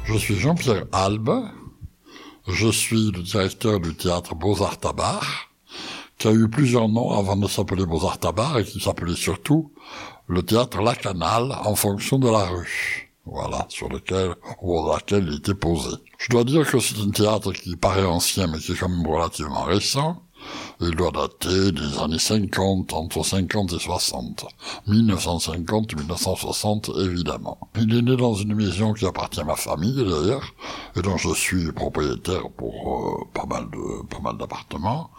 Je 0.04 0.16
suis 0.16 0.36
Jean-Pierre 0.36 0.86
Albe, 0.92 1.44
je 2.46 2.68
suis 2.68 3.10
le 3.10 3.22
directeur 3.22 3.78
du 3.78 3.94
théâtre 3.94 4.34
Beaux-Arts 4.34 4.78
Tabar, 4.78 5.50
qui 6.18 6.28
a 6.28 6.32
eu 6.32 6.48
plusieurs 6.48 6.88
noms 6.88 7.16
avant 7.16 7.36
de 7.36 7.46
s'appeler 7.46 7.86
Beaux-Arts 7.86 8.18
Tabar 8.18 8.58
et 8.58 8.64
qui 8.64 8.80
s'appelait 8.80 9.14
surtout 9.14 9.72
le 10.26 10.42
théâtre 10.42 10.82
La 10.82 10.94
Canale 10.94 11.52
en 11.64 11.74
fonction 11.74 12.18
de 12.18 12.28
la 12.28 12.44
rue. 12.44 13.12
Voilà, 13.24 13.66
sur 13.68 13.88
lequel, 13.88 14.34
ou 14.62 14.90
laquelle 14.90 15.28
il 15.28 15.36
était 15.36 15.54
posé. 15.54 15.90
Je 16.18 16.28
dois 16.30 16.44
dire 16.44 16.68
que 16.68 16.80
c'est 16.80 16.98
un 16.98 17.10
théâtre 17.10 17.52
qui 17.52 17.76
paraît 17.76 18.04
ancien, 18.04 18.46
mais 18.46 18.58
qui 18.58 18.72
est 18.72 18.74
quand 18.74 18.88
même 18.88 19.06
relativement 19.06 19.64
récent. 19.64 20.22
Il 20.80 20.92
doit 20.92 21.10
dater 21.10 21.72
des 21.72 21.98
années 21.98 22.18
50, 22.18 22.92
entre 22.92 23.24
50 23.24 23.72
et 23.72 23.78
60. 23.78 24.46
1950 24.86 25.96
1960, 25.96 26.90
évidemment. 27.00 27.58
Il 27.76 27.94
est 27.96 28.02
né 28.02 28.16
dans 28.16 28.34
une 28.34 28.54
maison 28.54 28.92
qui 28.92 29.04
appartient 29.04 29.40
à 29.40 29.44
ma 29.44 29.56
famille, 29.56 29.96
d'ailleurs, 29.96 30.54
et 30.94 31.02
dont 31.02 31.16
je 31.16 31.34
suis 31.34 31.72
propriétaire 31.72 32.48
pour 32.56 32.74
euh, 32.74 33.24
pas 33.34 33.46
mal 33.46 33.68
de, 33.70 34.06
pas 34.06 34.20
mal 34.20 34.36
d'appartements. 34.36 35.10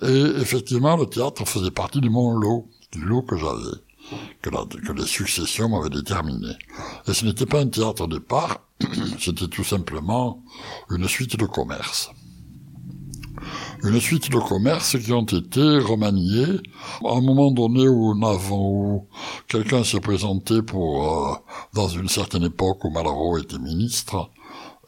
Et 0.00 0.24
effectivement, 0.40 0.96
le 0.96 1.06
théâtre 1.06 1.44
faisait 1.46 1.70
partie 1.70 2.00
de 2.00 2.08
mon 2.08 2.32
lot, 2.32 2.68
du 2.92 3.04
lot 3.04 3.22
que 3.22 3.36
j'avais. 3.36 3.76
Que, 4.42 4.50
que 4.50 4.92
les 4.92 5.06
successions 5.06 5.68
m'avaient 5.68 5.88
déterminé. 5.88 6.54
Et 7.06 7.14
ce 7.14 7.24
n'était 7.24 7.46
pas 7.46 7.60
un 7.60 7.68
théâtre 7.68 8.02
au 8.02 8.06
départ, 8.08 8.60
c'était 9.18 9.46
tout 9.46 9.62
simplement 9.62 10.42
une 10.90 11.06
suite 11.06 11.36
de 11.36 11.46
commerce 11.46 12.10
une 13.82 14.00
suite 14.00 14.30
de 14.30 14.38
commerces 14.38 14.98
qui 14.98 15.12
ont 15.12 15.24
été 15.24 15.60
remaniés. 15.60 16.60
À 17.04 17.14
un 17.14 17.20
moment 17.20 17.50
donné 17.50 17.88
où, 17.88 18.12
où 18.12 19.08
quelqu'un 19.48 19.84
s'est 19.84 20.00
présenté 20.00 20.62
pour, 20.62 21.28
euh, 21.28 21.34
dans 21.74 21.88
une 21.88 22.08
certaine 22.08 22.44
époque 22.44 22.84
où 22.84 22.90
Malraux 22.90 23.38
était 23.38 23.58
ministre, 23.58 24.30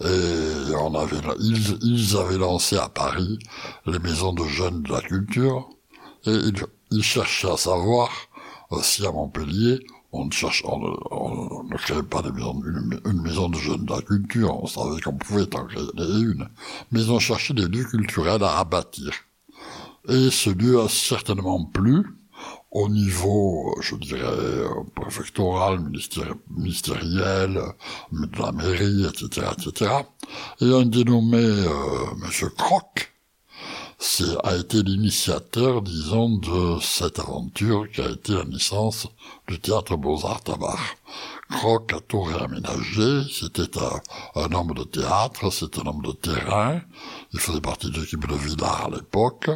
et 0.00 0.74
on 0.76 0.92
ils, 1.40 2.16
avaient 2.16 2.38
lancé 2.38 2.76
à 2.76 2.88
Paris 2.88 3.38
les 3.86 4.00
maisons 4.00 4.32
de 4.32 4.44
jeunes 4.44 4.82
de 4.82 4.92
la 4.92 5.00
culture, 5.00 5.68
et 6.26 6.32
ils, 6.32 6.64
ils 6.90 7.02
cherchaient 7.02 7.50
à 7.50 7.56
savoir 7.56 8.10
si 8.82 9.06
à 9.06 9.12
Montpellier 9.12 9.78
on 10.14 10.26
ne 10.26 10.30
cherche, 10.30 10.62
pas 12.08 12.22
une, 12.24 13.22
maison 13.22 13.48
de 13.48 13.56
jeunes 13.56 13.84
de 13.84 13.92
la 13.92 14.00
culture, 14.00 14.62
on 14.62 14.66
savait 14.66 15.00
qu'on 15.00 15.16
pouvait 15.16 15.54
en 15.56 15.64
créer 15.66 16.20
une, 16.20 16.48
mais 16.92 17.08
on 17.10 17.18
cherchait 17.18 17.54
des 17.54 17.66
lieux 17.66 17.84
culturels 17.84 18.44
à 18.44 18.62
bâtir. 18.64 19.12
Et 20.08 20.30
ce 20.30 20.50
lieu 20.50 20.80
a 20.80 20.88
certainement 20.88 21.64
plu 21.64 22.04
au 22.70 22.88
niveau, 22.88 23.74
je 23.80 23.96
dirais, 23.96 24.64
préfectoral, 24.94 25.80
ministériel, 26.50 27.60
de 28.12 28.38
la 28.38 28.52
mairie, 28.52 29.06
etc., 29.06 29.46
etc. 29.56 29.90
Et 30.60 30.72
un 30.72 30.84
dénommé 30.84 31.38
euh, 31.38 31.68
Monsieur 32.18 32.50
Croc, 32.50 33.13
a 34.42 34.56
été 34.56 34.82
l'initiateur, 34.82 35.82
disons, 35.82 36.36
de 36.36 36.80
cette 36.80 37.18
aventure 37.18 37.90
qui 37.90 38.00
a 38.00 38.10
été 38.10 38.32
la 38.32 38.44
naissance 38.44 39.08
du 39.48 39.58
théâtre 39.58 39.96
Beaux-Arts 39.96 40.42
Tabar. 40.42 40.78
Croc 41.50 41.92
a 41.92 42.00
tout 42.00 42.22
réaménagé, 42.22 43.22
c'était 43.30 43.78
un, 43.78 44.52
homme 44.52 44.74
de 44.74 44.84
théâtre, 44.84 45.50
c'était 45.50 45.80
un 45.80 45.86
homme 45.86 46.02
de 46.02 46.12
terrain, 46.12 46.80
il 47.32 47.40
faisait 47.40 47.60
partie 47.60 47.90
de 47.90 48.00
l'équipe 48.00 48.26
de 48.26 48.34
Villard 48.34 48.86
à 48.86 48.90
l'époque, 48.90 49.50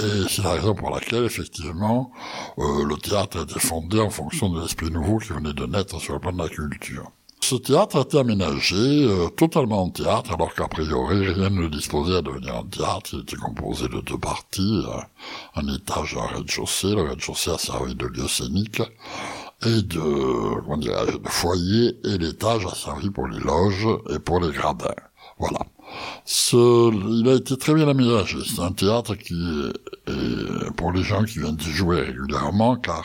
et 0.00 0.28
c'est 0.28 0.42
la 0.42 0.52
raison 0.52 0.74
pour 0.74 0.90
laquelle, 0.90 1.24
effectivement, 1.24 2.12
euh, 2.58 2.84
le 2.84 2.96
théâtre 2.96 3.40
a 3.40 3.42
été 3.42 3.58
fondé 3.58 4.00
en 4.00 4.10
fonction 4.10 4.48
de 4.48 4.60
l'esprit 4.60 4.90
nouveau 4.90 5.18
qui 5.18 5.32
venait 5.32 5.52
de 5.52 5.66
naître 5.66 6.00
sur 6.00 6.14
le 6.14 6.20
plan 6.20 6.32
de 6.32 6.42
la 6.42 6.48
culture. 6.48 7.10
Ce 7.40 7.54
théâtre 7.54 7.96
a 7.96 8.00
été 8.02 8.18
aménagé 8.18 8.76
euh, 8.76 9.28
totalement 9.28 9.84
en 9.84 9.90
théâtre, 9.90 10.32
alors 10.34 10.52
qu'a 10.54 10.68
priori 10.68 11.28
rien 11.28 11.50
ne 11.50 11.68
disposait 11.68 12.16
à 12.16 12.22
devenir 12.22 12.56
un 12.56 12.64
théâtre. 12.64 13.10
Il 13.12 13.20
était 13.20 13.36
composé 13.36 13.88
de 13.88 14.00
deux 14.00 14.18
parties, 14.18 14.84
euh, 14.86 15.00
un 15.60 15.74
étage 15.74 16.14
et 16.14 16.18
un 16.18 16.26
rez-de-chaussée. 16.26 16.94
Le 16.94 17.02
rez-de-chaussée 17.02 17.50
a 17.52 17.58
servi 17.58 17.94
de 17.94 18.06
lieu 18.06 18.28
scénique 18.28 18.82
et 19.64 19.82
de, 19.82 20.60
comment 20.60 20.76
de 20.76 21.28
foyer, 21.28 21.96
et 22.04 22.18
l'étage 22.18 22.66
a 22.66 22.74
servi 22.74 23.10
pour 23.10 23.26
les 23.26 23.40
loges 23.40 23.88
et 24.10 24.18
pour 24.18 24.40
les 24.40 24.50
gradins. 24.50 24.94
Voilà. 25.38 25.60
Ce, 26.24 26.56
il 27.20 27.28
a 27.28 27.34
été 27.34 27.56
très 27.56 27.72
bien 27.72 27.88
aménagé. 27.88 28.38
C'est 28.44 28.60
un 28.60 28.72
théâtre 28.72 29.14
qui 29.14 29.34
est, 29.34 30.70
pour 30.76 30.92
les 30.92 31.02
gens 31.02 31.24
qui 31.24 31.38
viennent 31.38 31.58
y 31.60 31.70
jouer 31.70 32.02
régulièrement, 32.02 32.76
car 32.76 33.04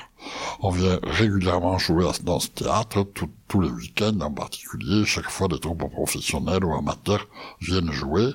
on 0.62 0.70
vient 0.70 1.00
régulièrement 1.04 1.78
jouer 1.78 2.06
dans 2.24 2.40
ce 2.40 2.50
théâtre, 2.50 3.06
tous 3.48 3.62
les 3.62 3.70
week-ends 3.70 4.20
en 4.22 4.32
particulier, 4.32 5.06
chaque 5.06 5.30
fois 5.30 5.48
des 5.48 5.60
troupes 5.60 5.90
professionnels 5.92 6.64
ou 6.66 6.74
amateurs 6.74 7.28
viennent 7.62 7.92
jouer. 7.92 8.32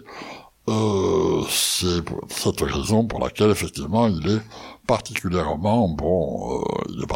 Euh, 0.68 1.44
c'est 1.48 2.02
cette 2.28 2.60
raison 2.60 3.06
pour 3.06 3.20
laquelle 3.20 3.50
effectivement 3.50 4.06
il 4.06 4.28
est 4.28 4.42
particulièrement 4.86 5.88
bon, 5.88 6.62
euh, 6.62 7.06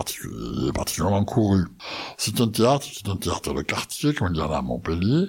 particulièrement 0.73 1.25
couru. 1.25 1.67
C'est 2.17 2.41
un 2.41 2.49
théâtre, 2.49 2.87
c'est 2.91 3.09
un 3.09 3.17
théâtre 3.17 3.53
de 3.53 3.61
quartier, 3.63 4.15
comme 4.15 4.35
il 4.35 4.39
y 4.39 4.43
en 4.43 4.51
a 4.51 4.59
à 4.59 4.63
Montpellier, 4.63 5.27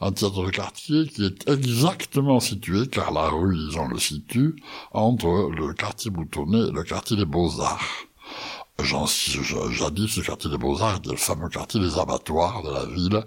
un 0.00 0.10
théâtre 0.10 0.44
de 0.46 0.50
quartier 0.50 1.06
qui 1.06 1.24
est 1.24 1.48
exactement 1.48 2.40
situé, 2.40 2.88
car 2.88 3.12
la 3.12 3.28
rue, 3.28 3.56
ils 3.56 3.78
le 3.88 3.98
situe, 3.98 4.56
entre 4.92 5.50
le 5.56 5.72
quartier 5.72 6.10
Boutonnet 6.10 6.68
et 6.68 6.72
le 6.72 6.82
quartier 6.82 7.16
des 7.16 7.24
Beaux-Arts. 7.24 8.09
Jadis, 8.82 10.16
le 10.16 10.22
quartier 10.22 10.50
des 10.50 10.58
Beaux-Arts 10.58 11.00
le 11.08 11.16
fameux 11.16 11.48
quartier 11.48 11.80
des 11.80 11.98
abattoirs 11.98 12.62
de 12.62 12.70
la 12.70 12.84
ville. 12.86 13.24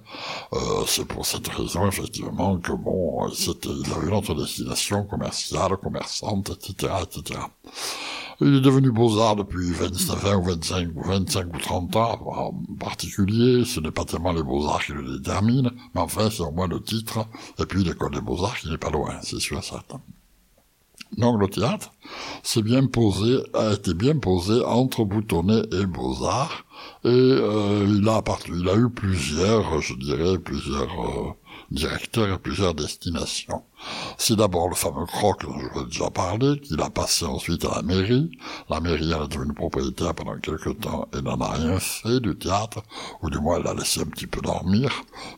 Euh, 0.53 0.83
c'est 0.88 1.05
pour 1.05 1.25
cette 1.25 1.48
raison, 1.48 1.88
effectivement, 1.88 2.57
que 2.57 2.72
bon, 2.72 3.29
c'était, 3.31 3.69
il 3.69 3.91
avait 3.93 4.07
une 4.07 4.13
autre 4.13 4.33
destination 4.36 5.03
commerciale, 5.05 5.77
commerçante, 5.77 6.51
etc., 6.51 6.93
etc. 7.03 7.39
Il 8.41 8.55
est 8.55 8.62
devenu 8.62 8.91
Beaux-Arts 8.91 9.38
depuis 9.38 9.72
20 9.72 10.36
ou 10.36 10.43
25 10.43 10.89
ou 10.95 11.03
25 11.03 11.53
ou 11.53 11.60
30 11.60 11.95
ans 11.95 12.19
en 12.25 12.75
particulier. 12.79 13.63
Ce 13.63 13.79
n'est 13.79 13.91
pas 13.91 14.05
tellement 14.05 14.33
les 14.33 14.43
Beaux-Arts 14.43 14.83
qui 14.83 14.93
le 14.93 15.17
déterminent, 15.17 15.72
mais 15.93 16.01
enfin, 16.01 16.29
c'est 16.29 16.41
au 16.41 16.51
moins 16.51 16.67
le 16.67 16.81
titre. 16.81 17.25
Et 17.60 17.65
puis 17.65 17.83
l'école 17.83 18.12
des 18.12 18.22
Beaux-Arts 18.22 18.57
qui 18.57 18.69
n'est 18.69 18.77
pas 18.77 18.89
loin, 18.89 19.19
c'est 19.22 19.39
sûr 19.39 19.60
et 19.60 19.62
certain. 19.62 20.01
Donc 21.17 21.39
le 21.39 21.48
théâtre 21.48 21.91
s'est 22.44 22.62
bien 22.62 22.86
posé, 22.86 23.38
a 23.54 23.74
été 23.74 23.94
bien 23.94 24.18
posé 24.20 24.64
entre 24.66 25.06
Boutonnet 25.06 25.64
et 25.72 25.86
Beaux-Arts, 25.86 26.66
et 27.06 27.08
euh, 27.08 27.86
il 27.88 28.08
a 28.10 28.22
il 28.50 28.70
a 28.70 28.76
eu 28.76 28.90
plusieurs, 28.90 29.82
je 29.82 29.96
dirais, 29.96 30.38
plusieurs 30.38 30.92
euh, 31.02 31.32
directeur 31.72 32.32
à 32.32 32.38
plusieurs 32.38 32.74
destinations. 32.74 33.64
C'est 34.18 34.36
d'abord 34.36 34.70
le 34.70 34.76
fameux 34.76 35.06
croc 35.06 35.42
dont 35.42 35.58
je 35.58 35.68
vous 35.74 35.82
ai 35.82 35.86
déjà 35.86 36.10
parlé, 36.10 36.60
qu'il 36.60 36.80
a 36.82 36.90
passé 36.90 37.26
ensuite 37.26 37.66
à 37.66 37.76
la 37.76 37.82
mairie. 37.82 38.30
La 38.70 38.80
mairie 38.80 39.14
en 39.14 39.26
est 39.26 39.34
devenue 39.34 39.54
propriétaire 39.54 40.14
pendant 40.14 40.38
quelques 40.38 40.80
temps 40.82 41.08
et 41.18 41.22
n'en 41.22 41.40
a 41.40 41.52
rien 41.52 41.80
fait 41.80 42.20
du 42.20 42.36
théâtre, 42.38 42.84
ou 43.22 43.30
du 43.30 43.40
moins 43.40 43.58
elle 43.58 43.64
l'a 43.64 43.74
laissé 43.74 44.02
un 44.02 44.06
petit 44.06 44.28
peu 44.28 44.42
dormir. 44.42 44.92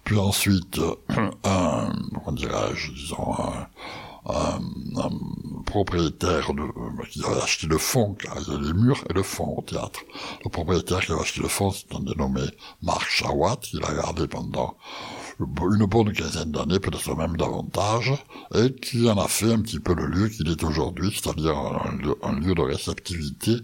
Puis 0.03 0.17
ensuite, 0.17 0.79
un, 1.43 1.93
comment 2.13 2.31
dirais-je, 2.35 2.91
disons, 2.91 3.33
un, 3.33 3.67
un, 4.25 4.59
propriétaire 5.65 6.53
de, 6.53 6.63
qui 7.09 7.23
a 7.23 7.43
acheté 7.43 7.67
le 7.67 7.77
fond, 7.77 8.15
les 8.47 8.73
murs 8.73 9.03
et 9.09 9.13
le 9.13 9.23
fond 9.23 9.55
au 9.57 9.61
théâtre. 9.61 10.01
Le 10.43 10.49
propriétaire 10.49 10.99
qui 11.01 11.11
a 11.11 11.17
acheté 11.17 11.41
le 11.41 11.47
fond, 11.47 11.71
c'est 11.71 11.93
un 11.93 11.99
dénommé 11.99 12.41
Marc 12.81 13.09
Chawat, 13.09 13.57
qui 13.57 13.77
l'a 13.77 13.93
gardé 13.93 14.27
pendant 14.27 14.75
une 15.39 15.85
bonne 15.85 16.13
quinzaine 16.13 16.51
d'années, 16.51 16.79
peut-être 16.79 17.15
même 17.15 17.35
davantage, 17.35 18.13
et 18.53 18.73
qui 18.73 19.09
en 19.09 19.17
a 19.17 19.27
fait 19.27 19.51
un 19.51 19.61
petit 19.61 19.79
peu 19.79 19.93
le 19.93 20.05
lieu 20.05 20.29
qu'il 20.29 20.49
est 20.49 20.63
aujourd'hui, 20.63 21.11
c'est-à-dire 21.13 21.57
un, 21.57 22.39
lieu 22.39 22.55
de 22.55 22.61
réceptivité 22.61 23.57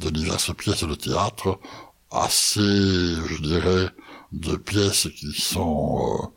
de 0.00 0.10
diverses 0.10 0.54
pièces 0.54 0.84
de 0.84 0.94
théâtre, 0.94 1.58
assez, 2.10 2.60
je 2.60 3.42
dirais, 3.42 3.90
de 4.32 4.56
pièces 4.56 5.08
qui 5.16 5.32
sont 5.32 6.30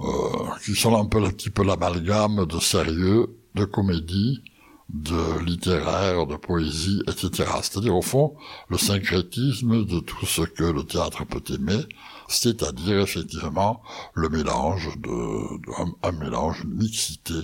euh, 0.00 0.04
euh, 0.04 0.48
qui 0.64 0.74
sont 0.74 0.96
un 0.96 1.04
peu 1.06 1.22
un 1.22 1.30
petit 1.30 1.50
peu 1.50 1.64
l'amalgame 1.64 2.46
de 2.46 2.58
sérieux, 2.58 3.26
de 3.54 3.64
comédie, 3.64 4.42
de 4.88 5.44
littéraire, 5.44 6.26
de 6.26 6.36
poésie, 6.36 7.02
etc. 7.06 7.50
C'est-à-dire 7.62 7.94
au 7.94 8.02
fond 8.02 8.34
le 8.68 8.78
syncrétisme 8.78 9.84
de 9.84 10.00
tout 10.00 10.26
ce 10.26 10.42
que 10.42 10.64
le 10.64 10.84
théâtre 10.84 11.24
peut 11.26 11.42
aimer, 11.52 11.84
c'est-à-dire 12.28 13.00
effectivement 13.00 13.82
le 14.14 14.28
mélange 14.28 14.90
de, 14.98 16.02
un, 16.02 16.12
mélange, 16.12 16.62
une 16.64 16.74
mixité 16.74 17.34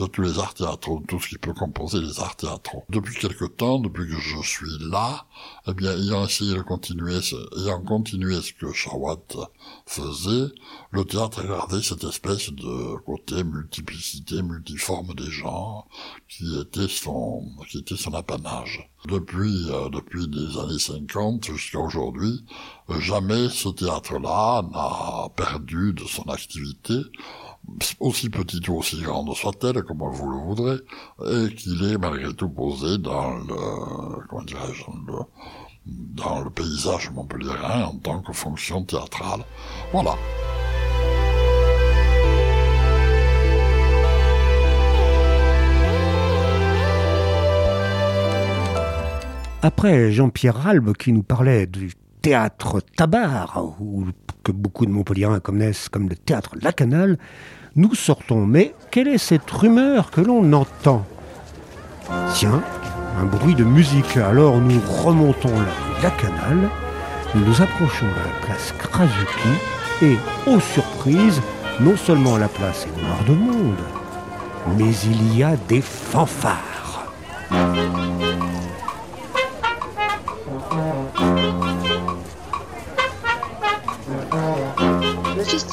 de 0.00 0.06
tous 0.06 0.22
les 0.22 0.38
arts 0.38 0.54
théâtraux, 0.54 1.02
tout 1.06 1.20
ce 1.20 1.28
qui 1.28 1.38
peut 1.38 1.52
composer 1.52 2.00
les 2.00 2.20
arts 2.20 2.36
théâtraux. 2.36 2.84
Depuis 2.88 3.14
quelque 3.14 3.44
temps, 3.44 3.78
depuis 3.78 4.08
que 4.08 4.18
je 4.18 4.38
suis 4.42 4.78
là, 4.90 5.26
eh 5.66 5.74
bien, 5.74 5.92
ayant 5.92 6.24
essayé 6.24 6.54
de 6.54 6.62
continuer, 6.62 7.18
ayant 7.58 7.82
continué 7.82 8.40
ce 8.40 8.52
que 8.52 8.72
Chawat 8.72 9.18
faisait, 9.86 10.48
le 10.90 11.04
théâtre 11.04 11.40
a 11.40 11.46
gardé 11.46 11.82
cette 11.82 12.04
espèce 12.04 12.50
de 12.50 12.96
côté 13.04 13.44
multiplicité, 13.44 14.42
multiforme 14.42 15.14
des 15.14 15.30
genres, 15.30 15.86
qui 16.28 16.58
était 16.60 16.88
son, 16.88 17.46
qui 17.68 17.78
était 17.78 17.96
son 17.96 18.14
apanage. 18.14 18.90
Depuis, 19.06 19.70
euh, 19.70 19.88
depuis 19.88 20.26
les 20.26 20.58
années 20.58 20.78
50 20.78 21.46
jusqu'à 21.46 21.78
aujourd'hui, 21.78 22.44
jamais 22.98 23.48
ce 23.48 23.70
théâtre-là 23.70 24.62
n'a 24.72 25.28
perdu 25.34 25.94
de 25.94 26.04
son 26.04 26.24
activité 26.24 26.96
aussi 28.00 28.28
petite 28.30 28.66
ou 28.68 28.76
aussi 28.76 29.00
grande 29.00 29.34
soit-elle, 29.34 29.82
comme 29.82 30.02
vous 30.02 30.30
le 30.30 30.38
voudrez, 30.38 30.78
et 31.26 31.54
qu'il 31.54 31.82
est 31.84 31.98
malgré 31.98 32.32
tout 32.34 32.48
posé 32.48 32.98
dans 32.98 33.30
le, 33.30 34.26
comment 34.28 34.42
dirais-je, 34.42 34.84
dans 35.86 36.40
le, 36.40 36.50
paysage 36.50 37.10
montpelliérain 37.10 37.84
en 37.84 37.96
tant 37.96 38.20
que 38.20 38.32
fonction 38.32 38.82
théâtrale. 38.82 39.44
Voilà. 39.92 40.16
Après 49.62 50.10
Jean-Pierre 50.10 50.66
Albe 50.66 50.94
qui 50.94 51.12
nous 51.12 51.22
parlait 51.22 51.66
du 51.66 51.92
théâtre 52.20 52.80
Tabar, 52.96 53.62
ou 53.80 54.06
que 54.42 54.52
beaucoup 54.52 54.86
de 54.86 54.90
Montpelliérains 54.90 55.40
connaissent 55.40 55.88
comme 55.88 56.08
le 56.08 56.16
théâtre 56.16 56.54
La 56.60 56.72
Canale, 56.72 57.18
nous 57.76 57.94
sortons. 57.94 58.46
Mais 58.46 58.74
quelle 58.90 59.08
est 59.08 59.18
cette 59.18 59.50
rumeur 59.50 60.10
que 60.10 60.20
l'on 60.20 60.52
entend? 60.52 61.04
Tiens, 62.34 62.62
un 63.20 63.24
bruit 63.24 63.54
de 63.54 63.64
musique. 63.64 64.16
Alors 64.16 64.58
nous 64.58 64.80
remontons 64.80 65.52
la 65.52 66.02
La 66.02 66.10
Canale, 66.10 66.70
nous 67.34 67.44
nous 67.44 67.62
approchons 67.62 68.06
de 68.06 68.10
la 68.10 68.46
place 68.46 68.72
Krasuki 68.78 69.48
et, 70.02 70.16
aux 70.46 70.60
surprises, 70.60 71.40
non 71.80 71.96
seulement 71.96 72.38
la 72.38 72.48
place 72.48 72.86
est 72.86 73.02
noire 73.02 73.24
de 73.26 73.34
monde, 73.34 73.84
mais 74.78 74.92
il 75.04 75.36
y 75.36 75.42
a 75.42 75.56
des 75.68 75.82
fanfares. 75.82 77.12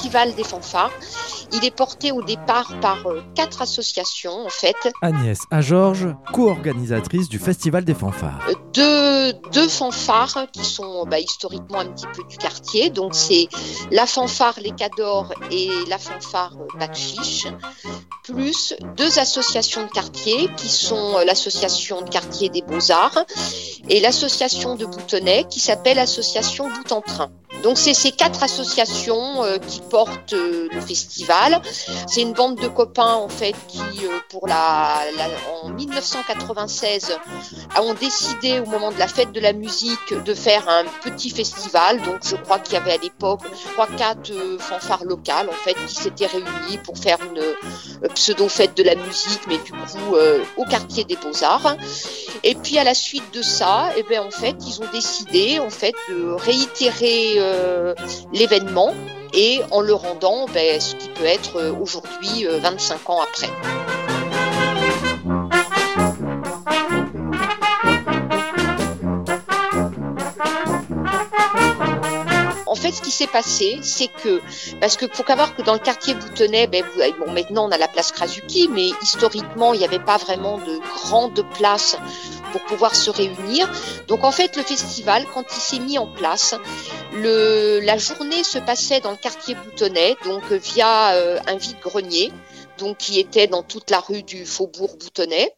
Festival 0.09 0.33
des 0.35 0.43
fanfares 0.43 1.26
il 1.53 1.65
est 1.65 1.75
porté 1.75 2.11
au 2.11 2.21
départ 2.21 2.73
par 2.81 3.07
euh, 3.07 3.21
quatre 3.35 3.61
associations 3.61 4.45
en 4.45 4.49
fait. 4.49 4.75
Agnès 5.01 5.39
Georges, 5.59 6.07
co-organisatrice 6.33 7.29
du 7.29 7.39
Festival 7.39 7.85
des 7.85 7.93
fanfares. 7.93 8.39
Euh, 8.49 8.53
deux, 8.73 9.33
deux 9.51 9.67
fanfares 9.67 10.47
qui 10.51 10.63
sont 10.63 11.05
bah, 11.05 11.19
historiquement 11.19 11.79
un 11.79 11.87
petit 11.87 12.07
peu 12.13 12.23
du 12.29 12.37
quartier. 12.37 12.89
Donc 12.89 13.15
c'est 13.15 13.47
la 13.91 14.05
fanfare 14.05 14.55
Les 14.61 14.71
Cadors 14.71 15.33
et 15.51 15.69
la 15.87 15.97
fanfare 15.97 16.53
Chiche, 16.93 17.47
plus 18.23 18.73
deux 18.95 19.19
associations 19.19 19.85
de 19.85 19.91
quartier 19.91 20.49
qui 20.55 20.69
sont 20.69 21.17
euh, 21.17 21.25
l'association 21.25 22.01
de 22.01 22.09
quartier 22.09 22.49
des 22.49 22.61
Beaux-Arts 22.61 23.25
et 23.89 23.99
l'association 23.99 24.75
de 24.75 24.85
Boutonnet 24.85 25.45
qui 25.49 25.59
s'appelle 25.59 25.97
l'association 25.97 26.69
Bout 26.69 26.91
en 26.91 27.01
Train. 27.01 27.29
Donc 27.63 27.77
c'est 27.77 27.93
ces 27.93 28.11
quatre 28.11 28.43
associations 28.43 29.43
qui 29.67 29.81
portent 29.89 30.33
le 30.33 30.79
festival 30.81 31.36
c'est 32.07 32.21
une 32.21 32.33
bande 32.33 32.55
de 32.55 32.67
copains 32.67 33.13
en 33.13 33.29
fait 33.29 33.55
qui, 33.67 33.79
euh, 33.79 34.19
pour 34.29 34.47
la, 34.47 35.01
en 35.63 35.69
1996, 35.69 37.17
ont 37.79 37.93
décidé 37.93 38.59
au 38.59 38.65
moment 38.65 38.91
de 38.91 38.99
la 38.99 39.07
fête 39.07 39.31
de 39.31 39.39
la 39.39 39.53
musique 39.53 40.13
de 40.13 40.33
faire 40.33 40.67
un 40.67 40.83
petit 41.03 41.29
festival. 41.29 42.01
Donc 42.01 42.19
je 42.23 42.35
crois 42.35 42.59
qu'il 42.59 42.73
y 42.73 42.77
avait 42.77 42.93
à 42.93 42.97
l'époque 42.97 43.41
trois 43.73 43.87
quatre 43.87 44.31
euh, 44.31 44.57
fanfares 44.59 45.05
locales 45.05 45.49
en 45.49 45.63
fait 45.63 45.75
qui 45.87 45.95
s'étaient 45.95 46.27
réunies 46.27 46.77
pour 46.83 46.97
faire 46.97 47.17
une 47.29 47.39
euh, 47.39 48.09
pseudo 48.13 48.47
fête 48.47 48.75
de 48.75 48.83
la 48.83 48.95
musique, 48.95 49.41
mais 49.47 49.57
du 49.57 49.71
coup 49.71 50.15
au 50.57 50.65
quartier 50.65 51.03
des 51.03 51.15
Beaux 51.15 51.43
Arts. 51.43 51.75
Et 52.43 52.55
puis 52.55 52.77
à 52.77 52.83
la 52.83 52.93
suite 52.93 53.33
de 53.33 53.41
ça, 53.41 53.89
et 53.95 53.99
eh 53.99 54.03
ben 54.03 54.21
en 54.21 54.31
fait 54.31 54.55
ils 54.65 54.81
ont 54.81 54.91
décidé 54.91 55.59
en 55.59 55.69
fait 55.69 55.93
de 56.09 56.31
réitérer 56.31 57.39
l'événement 58.33 58.93
et 59.33 59.61
en 59.71 59.81
le 59.81 59.93
rendant 59.93 60.45
ben, 60.53 60.79
ce 60.79 60.95
qui 60.95 61.09
peut 61.09 61.25
être 61.25 61.57
euh, 61.57 61.73
aujourd'hui 61.73 62.45
25 62.45 62.95
euh, 62.95 63.11
ans 63.11 63.21
après. 63.21 63.49
En 72.65 72.75
fait, 72.75 72.91
ce 72.91 73.01
qui 73.01 73.11
s'est 73.11 73.27
passé, 73.27 73.79
c'est 73.81 74.07
que, 74.07 74.39
parce 74.79 74.97
que 74.97 75.07
faut 75.07 75.25
savoir 75.25 75.55
que 75.55 75.61
dans 75.61 75.73
le 75.73 75.79
quartier 75.79 76.13
Boutonnet, 76.13 76.67
ben, 76.67 76.83
bon, 77.19 77.31
maintenant 77.31 77.67
on 77.67 77.71
a 77.71 77.77
la 77.77 77.87
place 77.87 78.11
Krasuki, 78.11 78.69
mais 78.71 78.89
historiquement, 79.01 79.73
il 79.73 79.79
n'y 79.79 79.85
avait 79.85 79.99
pas 79.99 80.17
vraiment 80.17 80.57
de 80.57 80.79
grande 80.95 81.43
place 81.57 81.97
pour 82.51 82.63
pouvoir 82.63 82.95
se 82.95 83.09
réunir. 83.09 83.69
Donc 84.07 84.23
en 84.23 84.31
fait, 84.31 84.55
le 84.55 84.63
festival, 84.63 85.25
quand 85.33 85.45
il 85.55 85.61
s'est 85.61 85.79
mis 85.79 85.97
en 85.97 86.07
place, 86.07 86.55
le, 87.13 87.79
la 87.79 87.97
journée 87.97 88.43
se 88.43 88.57
passait 88.59 88.99
dans 88.99 89.11
le 89.11 89.17
quartier 89.17 89.55
Boutonnet, 89.55 90.15
donc 90.23 90.51
via 90.51 91.13
euh, 91.13 91.39
un 91.47 91.57
vide-grenier, 91.57 92.31
donc 92.77 92.97
qui 92.97 93.19
était 93.19 93.47
dans 93.47 93.63
toute 93.63 93.89
la 93.89 93.99
rue 93.99 94.23
du 94.23 94.45
Faubourg 94.45 94.97
Boutonnet. 94.97 95.51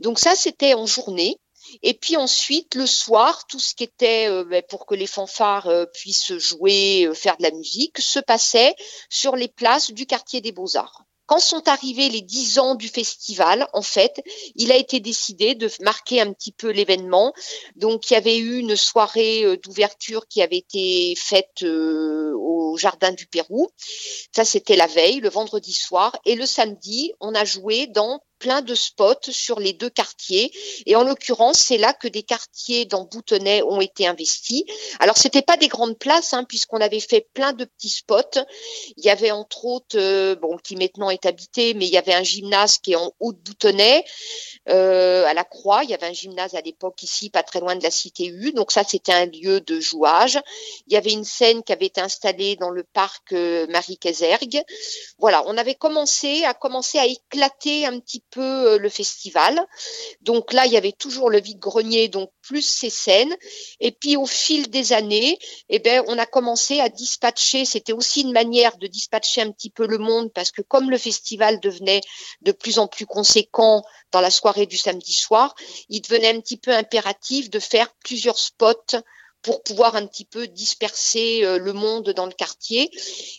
Donc 0.00 0.18
ça, 0.18 0.34
c'était 0.34 0.74
en 0.74 0.86
journée. 0.86 1.38
Et 1.82 1.94
puis 1.94 2.16
ensuite, 2.16 2.74
le 2.74 2.86
soir, 2.86 3.46
tout 3.46 3.58
ce 3.58 3.74
qui 3.74 3.84
était 3.84 4.28
euh, 4.28 4.44
ben, 4.44 4.62
pour 4.68 4.86
que 4.86 4.94
les 4.94 5.06
fanfares 5.06 5.66
euh, 5.66 5.86
puissent 5.86 6.36
jouer, 6.38 7.10
faire 7.14 7.36
de 7.38 7.42
la 7.42 7.50
musique, 7.50 7.98
se 7.98 8.20
passait 8.20 8.74
sur 9.08 9.34
les 9.34 9.48
places 9.48 9.90
du 9.90 10.06
quartier 10.06 10.40
des 10.40 10.52
Beaux-Arts. 10.52 11.03
Quand 11.26 11.38
sont 11.38 11.68
arrivés 11.68 12.08
les 12.08 12.20
dix 12.20 12.58
ans 12.58 12.74
du 12.74 12.88
festival, 12.88 13.66
en 13.72 13.82
fait, 13.82 14.22
il 14.56 14.70
a 14.72 14.76
été 14.76 15.00
décidé 15.00 15.54
de 15.54 15.70
marquer 15.80 16.20
un 16.20 16.32
petit 16.32 16.52
peu 16.52 16.70
l'événement. 16.70 17.32
Donc, 17.76 18.10
il 18.10 18.14
y 18.14 18.16
avait 18.16 18.36
eu 18.36 18.58
une 18.58 18.76
soirée 18.76 19.44
euh, 19.44 19.56
d'ouverture 19.56 20.26
qui 20.28 20.42
avait 20.42 20.58
été 20.58 21.14
faite 21.16 21.62
euh, 21.62 22.34
au 22.36 22.76
Jardin 22.76 23.12
du 23.12 23.26
Pérou. 23.26 23.68
Ça, 24.34 24.44
c'était 24.44 24.76
la 24.76 24.86
veille, 24.86 25.20
le 25.20 25.30
vendredi 25.30 25.72
soir. 25.72 26.14
Et 26.26 26.34
le 26.34 26.46
samedi, 26.46 27.12
on 27.20 27.34
a 27.34 27.44
joué 27.44 27.86
dans 27.86 28.20
plein 28.44 28.60
de 28.60 28.74
spots 28.74 29.30
sur 29.30 29.58
les 29.58 29.72
deux 29.72 29.88
quartiers. 29.88 30.52
Et 30.84 30.96
en 30.96 31.02
l'occurrence, 31.02 31.58
c'est 31.58 31.78
là 31.78 31.94
que 31.94 32.08
des 32.08 32.22
quartiers 32.22 32.84
dans 32.84 33.04
Boutonnet 33.04 33.62
ont 33.62 33.80
été 33.80 34.06
investis. 34.06 34.64
Alors, 35.00 35.16
c'était 35.16 35.40
pas 35.40 35.56
des 35.56 35.68
grandes 35.68 35.98
places, 35.98 36.34
hein, 36.34 36.44
puisqu'on 36.44 36.82
avait 36.82 37.00
fait 37.00 37.26
plein 37.32 37.54
de 37.54 37.64
petits 37.64 37.88
spots. 37.88 38.44
Il 38.98 39.04
y 39.04 39.08
avait 39.08 39.30
entre 39.30 39.64
autres, 39.64 39.96
euh, 39.98 40.36
bon, 40.36 40.58
qui 40.62 40.76
maintenant 40.76 41.08
est 41.08 41.24
habité, 41.24 41.72
mais 41.72 41.86
il 41.86 41.92
y 41.94 41.96
avait 41.96 42.12
un 42.12 42.22
gymnase 42.22 42.76
qui 42.76 42.92
est 42.92 42.96
en 42.96 43.14
haut 43.18 43.32
de 43.32 43.38
Boutonnet, 43.38 44.04
euh, 44.68 45.24
à 45.24 45.32
la 45.32 45.44
Croix. 45.44 45.82
Il 45.82 45.88
y 45.88 45.94
avait 45.94 46.06
un 46.06 46.12
gymnase 46.12 46.54
à 46.54 46.60
l'époque 46.60 47.02
ici, 47.02 47.30
pas 47.30 47.42
très 47.42 47.60
loin 47.60 47.76
de 47.76 47.82
la 47.82 47.90
Cité 47.90 48.26
U. 48.26 48.52
Donc 48.52 48.72
ça, 48.72 48.84
c'était 48.84 49.14
un 49.14 49.24
lieu 49.24 49.62
de 49.62 49.80
jouage. 49.80 50.38
Il 50.86 50.92
y 50.92 50.96
avait 50.98 51.12
une 51.12 51.24
scène 51.24 51.62
qui 51.62 51.72
avait 51.72 51.86
été 51.86 52.02
installée 52.02 52.56
dans 52.56 52.70
le 52.70 52.84
parc 52.84 53.32
euh, 53.32 53.66
Marie 53.68 53.96
Kézergue. 53.96 54.62
Voilà, 55.18 55.42
on 55.46 55.56
avait 55.56 55.76
commencé 55.76 56.44
à 56.44 56.52
commencer 56.52 56.98
à 56.98 57.06
éclater 57.06 57.86
un 57.86 57.98
petit 58.00 58.22
peu 58.30 58.33
euh, 58.42 58.78
le 58.78 58.88
festival. 58.88 59.60
Donc 60.22 60.52
là, 60.52 60.66
il 60.66 60.72
y 60.72 60.76
avait 60.76 60.92
toujours 60.92 61.30
le 61.30 61.40
vide-grenier, 61.40 62.08
donc 62.08 62.30
plus 62.42 62.62
ces 62.62 62.90
scènes. 62.90 63.34
Et 63.80 63.92
puis 63.92 64.16
au 64.16 64.26
fil 64.26 64.70
des 64.70 64.92
années, 64.92 65.38
eh 65.68 65.78
ben, 65.78 66.02
on 66.08 66.18
a 66.18 66.26
commencé 66.26 66.80
à 66.80 66.88
dispatcher. 66.88 67.64
C'était 67.64 67.92
aussi 67.92 68.22
une 68.22 68.32
manière 68.32 68.76
de 68.78 68.86
dispatcher 68.86 69.42
un 69.42 69.50
petit 69.50 69.70
peu 69.70 69.86
le 69.86 69.98
monde 69.98 70.32
parce 70.32 70.50
que 70.50 70.62
comme 70.62 70.90
le 70.90 70.98
festival 70.98 71.60
devenait 71.60 72.00
de 72.42 72.52
plus 72.52 72.78
en 72.78 72.86
plus 72.86 73.06
conséquent 73.06 73.82
dans 74.12 74.20
la 74.20 74.30
soirée 74.30 74.66
du 74.66 74.76
samedi 74.76 75.12
soir, 75.12 75.54
il 75.88 76.00
devenait 76.00 76.34
un 76.34 76.40
petit 76.40 76.56
peu 76.56 76.72
impératif 76.72 77.50
de 77.50 77.58
faire 77.58 77.92
plusieurs 78.04 78.38
spots 78.38 79.00
pour 79.44 79.62
pouvoir 79.62 79.94
un 79.94 80.06
petit 80.06 80.24
peu 80.24 80.48
disperser 80.48 81.44
euh, 81.44 81.58
le 81.58 81.72
monde 81.72 82.10
dans 82.10 82.26
le 82.26 82.32
quartier. 82.32 82.90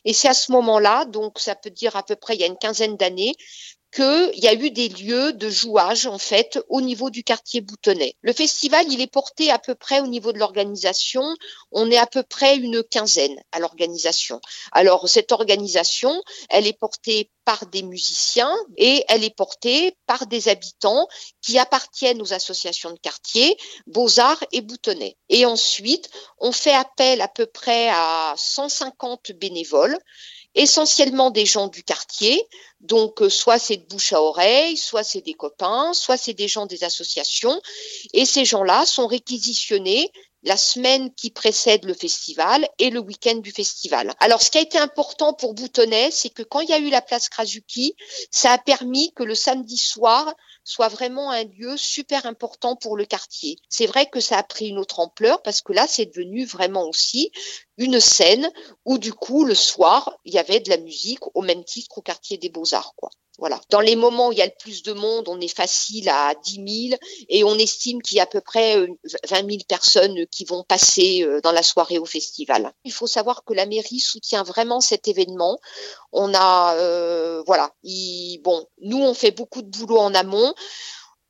Et 0.05 0.13
c'est 0.13 0.29
à 0.29 0.33
ce 0.33 0.51
moment-là, 0.53 1.05
donc 1.05 1.39
ça 1.39 1.55
peut 1.55 1.71
dire 1.71 1.95
à 1.95 2.03
peu 2.03 2.15
près 2.15 2.35
il 2.35 2.41
y 2.41 2.43
a 2.43 2.47
une 2.47 2.57
quinzaine 2.57 2.95
d'années, 2.95 3.33
qu'il 3.95 4.43
y 4.43 4.47
a 4.47 4.53
eu 4.53 4.71
des 4.71 4.89
lieux 4.89 5.31
de 5.31 5.49
jouage 5.49 6.05
en 6.05 6.17
fait 6.17 6.59
au 6.67 6.81
niveau 6.81 7.09
du 7.09 7.23
quartier 7.23 7.61
Boutonnet. 7.61 8.15
Le 8.21 8.33
festival, 8.33 8.85
il 8.91 8.99
est 8.99 9.11
porté 9.11 9.51
à 9.51 9.57
peu 9.57 9.73
près 9.73 10.01
au 10.01 10.07
niveau 10.07 10.33
de 10.33 10.37
l'organisation, 10.37 11.23
on 11.71 11.89
est 11.89 11.97
à 11.97 12.05
peu 12.05 12.21
près 12.21 12.57
une 12.57 12.83
quinzaine 12.83 13.41
à 13.53 13.59
l'organisation. 13.59 14.41
Alors 14.73 15.07
cette 15.07 15.31
organisation, 15.31 16.21
elle 16.49 16.67
est 16.67 16.77
portée 16.77 17.31
par 17.45 17.67
des 17.67 17.83
musiciens 17.83 18.53
et 18.75 19.05
elle 19.07 19.23
est 19.23 19.35
portée 19.35 19.95
par 20.07 20.27
des 20.27 20.49
habitants 20.49 21.07
qui 21.41 21.57
appartiennent 21.57 22.21
aux 22.21 22.33
associations 22.33 22.91
de 22.91 22.99
quartier, 22.99 23.55
Beaux-Arts 23.87 24.43
et 24.51 24.61
Boutonnet. 24.61 25.15
Et 25.29 25.45
ensuite, 25.45 26.09
on 26.39 26.51
fait 26.51 26.73
appel 26.73 27.21
à 27.21 27.27
peu 27.27 27.45
près 27.45 27.89
à 27.89 28.33
150 28.35 29.31
bénévoles 29.33 29.97
essentiellement 30.55 31.31
des 31.31 31.45
gens 31.45 31.67
du 31.67 31.83
quartier. 31.83 32.41
Donc, 32.81 33.21
euh, 33.21 33.29
soit 33.29 33.59
c'est 33.59 33.77
de 33.77 33.85
bouche 33.85 34.13
à 34.13 34.21
oreille, 34.21 34.77
soit 34.77 35.03
c'est 35.03 35.21
des 35.21 35.33
copains, 35.33 35.93
soit 35.93 36.17
c'est 36.17 36.33
des 36.33 36.47
gens 36.47 36.65
des 36.65 36.83
associations. 36.83 37.61
Et 38.13 38.25
ces 38.25 38.45
gens-là 38.45 38.85
sont 38.85 39.07
réquisitionnés 39.07 40.11
la 40.45 40.57
semaine 40.57 41.13
qui 41.13 41.31
précède 41.31 41.85
le 41.85 41.93
festival 41.93 42.67
et 42.77 42.91
le 42.91 42.99
week-end 42.99 43.35
du 43.37 43.51
festival. 43.51 44.13
Alors, 44.19 44.41
ce 44.41 44.51
qui 44.51 44.59
a 44.59 44.61
été 44.61 44.77
important 44.77 45.33
pour 45.33 45.55
Boutonnet, 45.55 46.11
c'est 46.11 46.29
que 46.29 46.43
quand 46.43 46.59
il 46.59 46.69
y 46.69 46.73
a 46.73 46.79
eu 46.79 46.89
la 46.89 47.01
place 47.01 47.29
Krasuki, 47.29 47.95
ça 48.31 48.51
a 48.51 48.57
permis 48.59 49.11
que 49.13 49.23
le 49.23 49.33
samedi 49.33 49.77
soir, 49.77 50.33
soit 50.63 50.87
vraiment 50.87 51.31
un 51.31 51.43
lieu 51.43 51.77
super 51.77 52.25
important 52.25 52.75
pour 52.75 52.95
le 52.95 53.05
quartier. 53.05 53.57
C'est 53.69 53.87
vrai 53.87 54.07
que 54.07 54.19
ça 54.19 54.37
a 54.37 54.43
pris 54.43 54.67
une 54.67 54.77
autre 54.77 54.99
ampleur 54.99 55.41
parce 55.41 55.61
que 55.61 55.73
là, 55.73 55.87
c'est 55.87 56.05
devenu 56.05 56.45
vraiment 56.45 56.87
aussi 56.87 57.31
une 57.77 57.99
scène 57.99 58.49
où 58.85 58.97
du 58.97 59.13
coup, 59.13 59.45
le 59.45 59.55
soir, 59.55 60.17
il 60.25 60.33
y 60.33 60.39
avait 60.39 60.59
de 60.59 60.69
la 60.69 60.77
musique 60.77 61.35
au 61.35 61.41
même 61.41 61.63
titre 61.63 61.89
qu'au 61.89 62.01
quartier 62.01 62.37
des 62.37 62.49
Beaux-Arts, 62.49 62.93
quoi. 62.95 63.09
Voilà. 63.37 63.59
Dans 63.69 63.81
les 63.81 63.95
moments 63.95 64.29
où 64.29 64.31
il 64.31 64.37
y 64.37 64.41
a 64.41 64.45
le 64.45 64.51
plus 64.57 64.81
de 64.83 64.93
monde, 64.93 65.27
on 65.27 65.41
est 65.41 65.53
facile 65.53 66.07
à 66.09 66.33
10 66.45 66.89
000 66.89 66.99
et 67.27 67.43
on 67.43 67.55
estime 67.55 68.01
qu'il 68.01 68.17
y 68.17 68.19
a 68.19 68.23
à 68.23 68.27
peu 68.27 68.39
près 68.39 68.77
20 68.77 68.83
euh, 68.85 69.49
000 69.49 69.57
personnes 69.67 70.25
qui 70.27 70.45
vont 70.45 70.63
passer 70.63 71.23
euh, 71.23 71.41
dans 71.41 71.51
la 71.51 71.63
soirée 71.63 71.99
au 71.99 72.05
festival. 72.05 72.71
Il 72.85 72.93
faut 72.93 73.07
savoir 73.07 73.43
que 73.43 73.53
la 73.53 73.65
mairie 73.65 73.99
soutient 73.99 74.43
vraiment 74.43 74.79
cet 74.79 75.07
événement. 75.07 75.59
On 76.13 76.33
a, 76.33 76.75
euh, 76.75 77.43
voilà, 77.45 77.71
bon, 78.43 78.65
nous 78.81 79.01
on 79.01 79.13
fait 79.13 79.31
beaucoup 79.31 79.61
de 79.61 79.69
boulot 79.69 79.97
en 79.97 80.13
amont. 80.13 80.53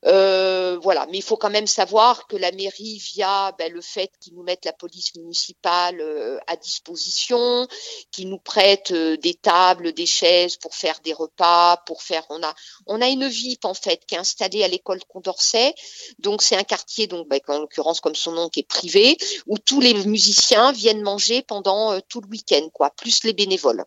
Euh, 0.04 0.78
voilà, 0.82 1.06
mais 1.10 1.18
il 1.18 1.22
faut 1.22 1.36
quand 1.36 1.50
même 1.50 1.66
savoir 1.66 2.26
que 2.26 2.36
la 2.36 2.52
mairie, 2.52 2.98
via 2.98 3.52
ben, 3.58 3.72
le 3.72 3.80
fait 3.80 4.10
qu'ils 4.20 4.34
nous 4.34 4.42
mettent 4.42 4.64
la 4.64 4.72
police 4.72 5.14
municipale 5.16 6.00
euh, 6.00 6.38
à 6.46 6.56
disposition, 6.56 7.66
qu'ils 8.12 8.28
nous 8.28 8.38
prêtent 8.38 8.92
euh, 8.92 9.16
des 9.16 9.34
tables, 9.34 9.92
des 9.92 10.06
chaises 10.06 10.56
pour 10.56 10.74
faire 10.74 11.00
des 11.02 11.14
repas, 11.14 11.78
pour 11.86 12.02
faire, 12.02 12.24
on 12.28 12.42
a, 12.42 12.54
on 12.86 13.00
a 13.00 13.08
une 13.08 13.26
VIP 13.26 13.64
en 13.64 13.74
fait 13.74 14.04
qui 14.06 14.14
est 14.14 14.18
installée 14.18 14.62
à 14.62 14.68
l'école 14.68 15.00
Condorcet, 15.08 15.74
donc 16.18 16.42
c'est 16.42 16.56
un 16.56 16.64
quartier 16.64 17.06
donc 17.06 17.26
ben, 17.28 17.40
en 17.48 17.60
l'occurrence 17.60 18.00
comme 18.00 18.14
son 18.14 18.32
nom 18.32 18.48
qui 18.48 18.60
est 18.60 18.68
privé, 18.68 19.16
où 19.46 19.58
tous 19.58 19.80
les 19.80 19.94
musiciens 20.04 20.72
viennent 20.72 21.02
manger 21.02 21.42
pendant 21.42 21.98
tout 22.02 22.20
le 22.20 22.28
week-end, 22.28 22.68
quoi, 22.72 22.90
plus 22.90 23.24
les 23.24 23.32
bénévoles. 23.32 23.84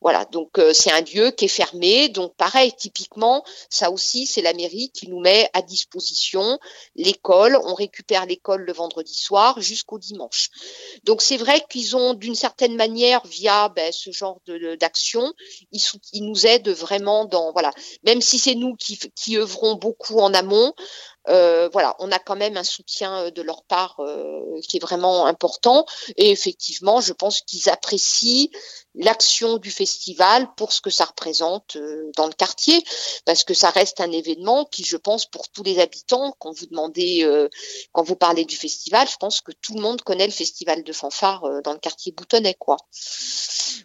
Voilà, 0.00 0.24
donc 0.24 0.58
euh, 0.58 0.72
c'est 0.72 0.90
un 0.90 1.02
lieu 1.02 1.30
qui 1.30 1.44
est 1.44 1.48
fermé. 1.48 2.08
Donc 2.08 2.34
pareil, 2.36 2.72
typiquement, 2.72 3.44
ça 3.68 3.90
aussi, 3.90 4.26
c'est 4.26 4.40
la 4.40 4.54
mairie 4.54 4.90
qui 4.90 5.08
nous 5.08 5.20
met 5.20 5.50
à 5.52 5.60
disposition 5.60 6.58
l'école. 6.96 7.58
On 7.64 7.74
récupère 7.74 8.24
l'école 8.24 8.62
le 8.62 8.72
vendredi 8.72 9.14
soir 9.14 9.60
jusqu'au 9.60 9.98
dimanche. 9.98 10.48
Donc 11.04 11.20
c'est 11.20 11.36
vrai 11.36 11.62
qu'ils 11.68 11.96
ont, 11.96 12.14
d'une 12.14 12.34
certaine 12.34 12.76
manière, 12.76 13.26
via 13.26 13.68
ben, 13.68 13.92
ce 13.92 14.10
genre 14.10 14.40
d'action, 14.80 15.34
ils, 15.72 16.24
nous 16.24 16.46
aident 16.46 16.70
vraiment 16.70 17.26
dans 17.26 17.52
voilà. 17.52 17.70
Même 18.04 18.22
si 18.22 18.38
c'est 18.38 18.54
nous 18.54 18.76
qui 18.76 19.36
œuvrons 19.36 19.74
beaucoup 19.74 20.18
en 20.18 20.32
amont, 20.32 20.72
euh, 21.28 21.68
voilà, 21.72 21.96
on 21.98 22.10
a 22.10 22.18
quand 22.18 22.36
même 22.36 22.56
un 22.56 22.64
soutien 22.64 23.24
euh, 23.24 23.30
de 23.30 23.42
leur 23.42 23.62
part 23.64 23.96
euh, 24.00 24.60
qui 24.66 24.78
est 24.78 24.80
vraiment 24.80 25.26
important. 25.26 25.84
Et 26.16 26.30
effectivement, 26.30 27.00
je 27.00 27.12
pense 27.12 27.42
qu'ils 27.42 27.68
apprécient 27.68 28.48
l'action 28.94 29.58
du 29.58 29.70
festival 29.70 30.48
pour 30.56 30.72
ce 30.72 30.80
que 30.80 30.90
ça 30.90 31.04
représente 31.04 31.76
dans 32.16 32.26
le 32.26 32.32
quartier, 32.32 32.82
parce 33.24 33.44
que 33.44 33.54
ça 33.54 33.70
reste 33.70 34.00
un 34.00 34.10
événement 34.10 34.64
qui, 34.64 34.82
je 34.82 34.96
pense, 34.96 35.26
pour 35.26 35.48
tous 35.48 35.62
les 35.62 35.78
habitants, 35.78 36.34
quand 36.40 36.58
vous 36.58 36.66
demandez, 36.66 37.24
quand 37.92 38.02
vous 38.02 38.16
parlez 38.16 38.44
du 38.44 38.56
festival, 38.56 39.06
je 39.08 39.16
pense 39.16 39.42
que 39.42 39.52
tout 39.52 39.74
le 39.74 39.80
monde 39.80 40.02
connaît 40.02 40.26
le 40.26 40.32
festival 40.32 40.82
de 40.82 40.92
fanfare 40.92 41.62
dans 41.62 41.72
le 41.72 41.78
quartier 41.78 42.10
boutonnais, 42.10 42.56
quoi. 42.58 42.78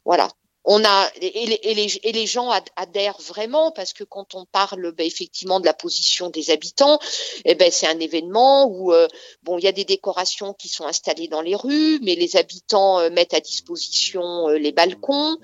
Voilà 0.05 0.27
on 0.65 0.83
a 0.83 1.07
et 1.21 1.45
les, 1.45 1.59
et 1.63 1.73
les, 1.75 1.99
et 2.03 2.11
les, 2.11 2.25
gens 2.25 2.49
adhèrent 2.75 3.19
vraiment 3.21 3.71
parce 3.71 3.93
que 3.93 4.03
quand 4.03 4.33
on 4.33 4.45
parle 4.45 4.91
ben, 4.93 5.05
effectivement 5.05 5.59
de 5.59 5.65
la 5.65 5.73
position 5.73 6.29
des 6.29 6.49
habitants, 6.49 6.99
eh 7.45 7.53
ben 7.55 7.69
c'est 7.71 7.87
un 7.87 7.99
événement 7.99 8.65
où 8.65 8.91
euh, 8.91 9.07
bon 9.43 9.59
il 9.59 9.63
y 9.63 9.67
a 9.67 9.71
des 9.71 9.85
décorations 9.85 10.53
qui 10.53 10.67
sont 10.67 10.85
installées 10.85 11.27
dans 11.27 11.41
les 11.41 11.55
rues, 11.55 11.99
mais 12.01 12.15
les 12.15 12.35
habitants 12.35 12.99
euh, 12.99 13.09
mettent 13.11 13.35
à 13.35 13.39
disposition 13.39 14.49
euh, 14.49 14.57
les 14.57 14.71
balcons, 14.71 15.37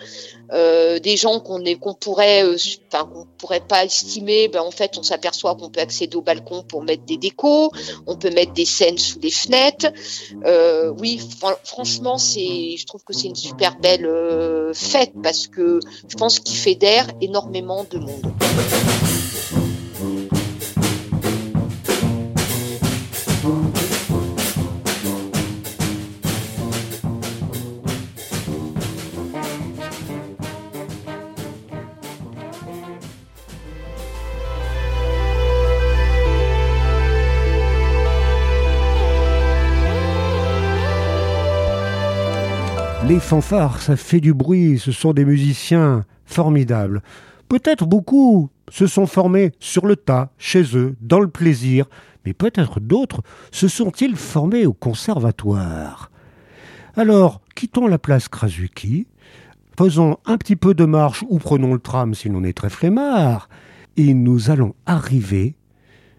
des 0.51 1.17
gens 1.17 1.39
qu'on 1.39 1.63
est 1.65 1.75
qu'on 1.75 1.93
pourrait 1.93 2.43
enfin 2.87 3.05
qu'on 3.05 3.25
pourrait 3.37 3.65
pas 3.65 3.85
estimer, 3.85 4.47
ben 4.47 4.61
en 4.61 4.71
fait 4.71 4.97
on 4.97 5.03
s'aperçoit 5.03 5.55
qu'on 5.55 5.69
peut 5.69 5.79
accéder 5.79 6.17
au 6.17 6.21
balcon 6.21 6.63
pour 6.63 6.83
mettre 6.83 7.03
des 7.03 7.17
décos, 7.17 7.71
on 8.07 8.17
peut 8.17 8.31
mettre 8.31 8.53
des 8.53 8.65
scènes 8.65 8.97
sous 8.97 9.19
les 9.19 9.31
fenêtres. 9.31 9.87
oui, 10.99 11.21
franchement 11.63 12.17
c'est 12.17 12.75
je 12.77 12.85
trouve 12.85 13.03
que 13.03 13.13
c'est 13.13 13.27
une 13.27 13.35
super 13.35 13.77
belle 13.79 14.09
fête 14.73 15.10
parce 15.23 15.47
que 15.47 15.79
je 16.07 16.15
pense 16.15 16.39
qu'il 16.39 16.57
fédère 16.57 17.07
énormément 17.21 17.85
de 17.89 17.97
monde. 17.99 18.31
Les 43.31 43.35
fanfares, 43.37 43.81
ça 43.81 43.95
fait 43.95 44.19
du 44.19 44.33
bruit, 44.33 44.77
ce 44.77 44.91
sont 44.91 45.13
des 45.13 45.23
musiciens 45.23 46.03
formidables. 46.25 47.01
Peut-être 47.47 47.85
beaucoup 47.85 48.49
se 48.69 48.87
sont 48.87 49.07
formés 49.07 49.53
sur 49.57 49.85
le 49.85 49.95
tas, 49.95 50.33
chez 50.37 50.75
eux, 50.75 50.97
dans 50.99 51.21
le 51.21 51.29
plaisir, 51.29 51.85
mais 52.25 52.33
peut-être 52.33 52.81
d'autres 52.81 53.21
se 53.51 53.69
sont-ils 53.69 54.17
formés 54.17 54.65
au 54.65 54.73
conservatoire. 54.73 56.11
Alors, 56.97 57.39
quittons 57.55 57.87
la 57.87 57.97
place 57.97 58.27
Krasuki, 58.27 59.07
faisons 59.77 60.17
un 60.25 60.35
petit 60.35 60.57
peu 60.57 60.73
de 60.73 60.83
marche 60.83 61.23
ou 61.29 61.39
prenons 61.39 61.73
le 61.73 61.79
tram 61.79 62.13
si 62.13 62.27
l'on 62.27 62.43
est 62.43 62.57
très 62.57 62.69
flemmard, 62.69 63.47
et 63.95 64.13
nous 64.13 64.49
allons 64.49 64.75
arriver 64.85 65.55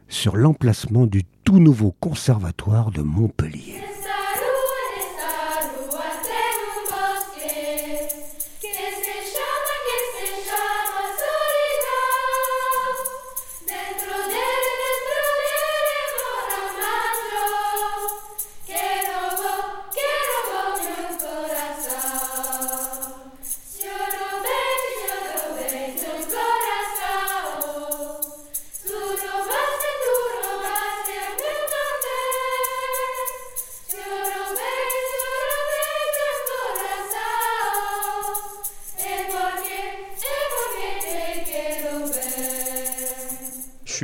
sur 0.08 0.34
l'emplacement 0.34 1.04
du 1.04 1.24
tout 1.44 1.58
nouveau 1.58 1.94
conservatoire 2.00 2.90
de 2.90 3.02
Montpellier. 3.02 3.91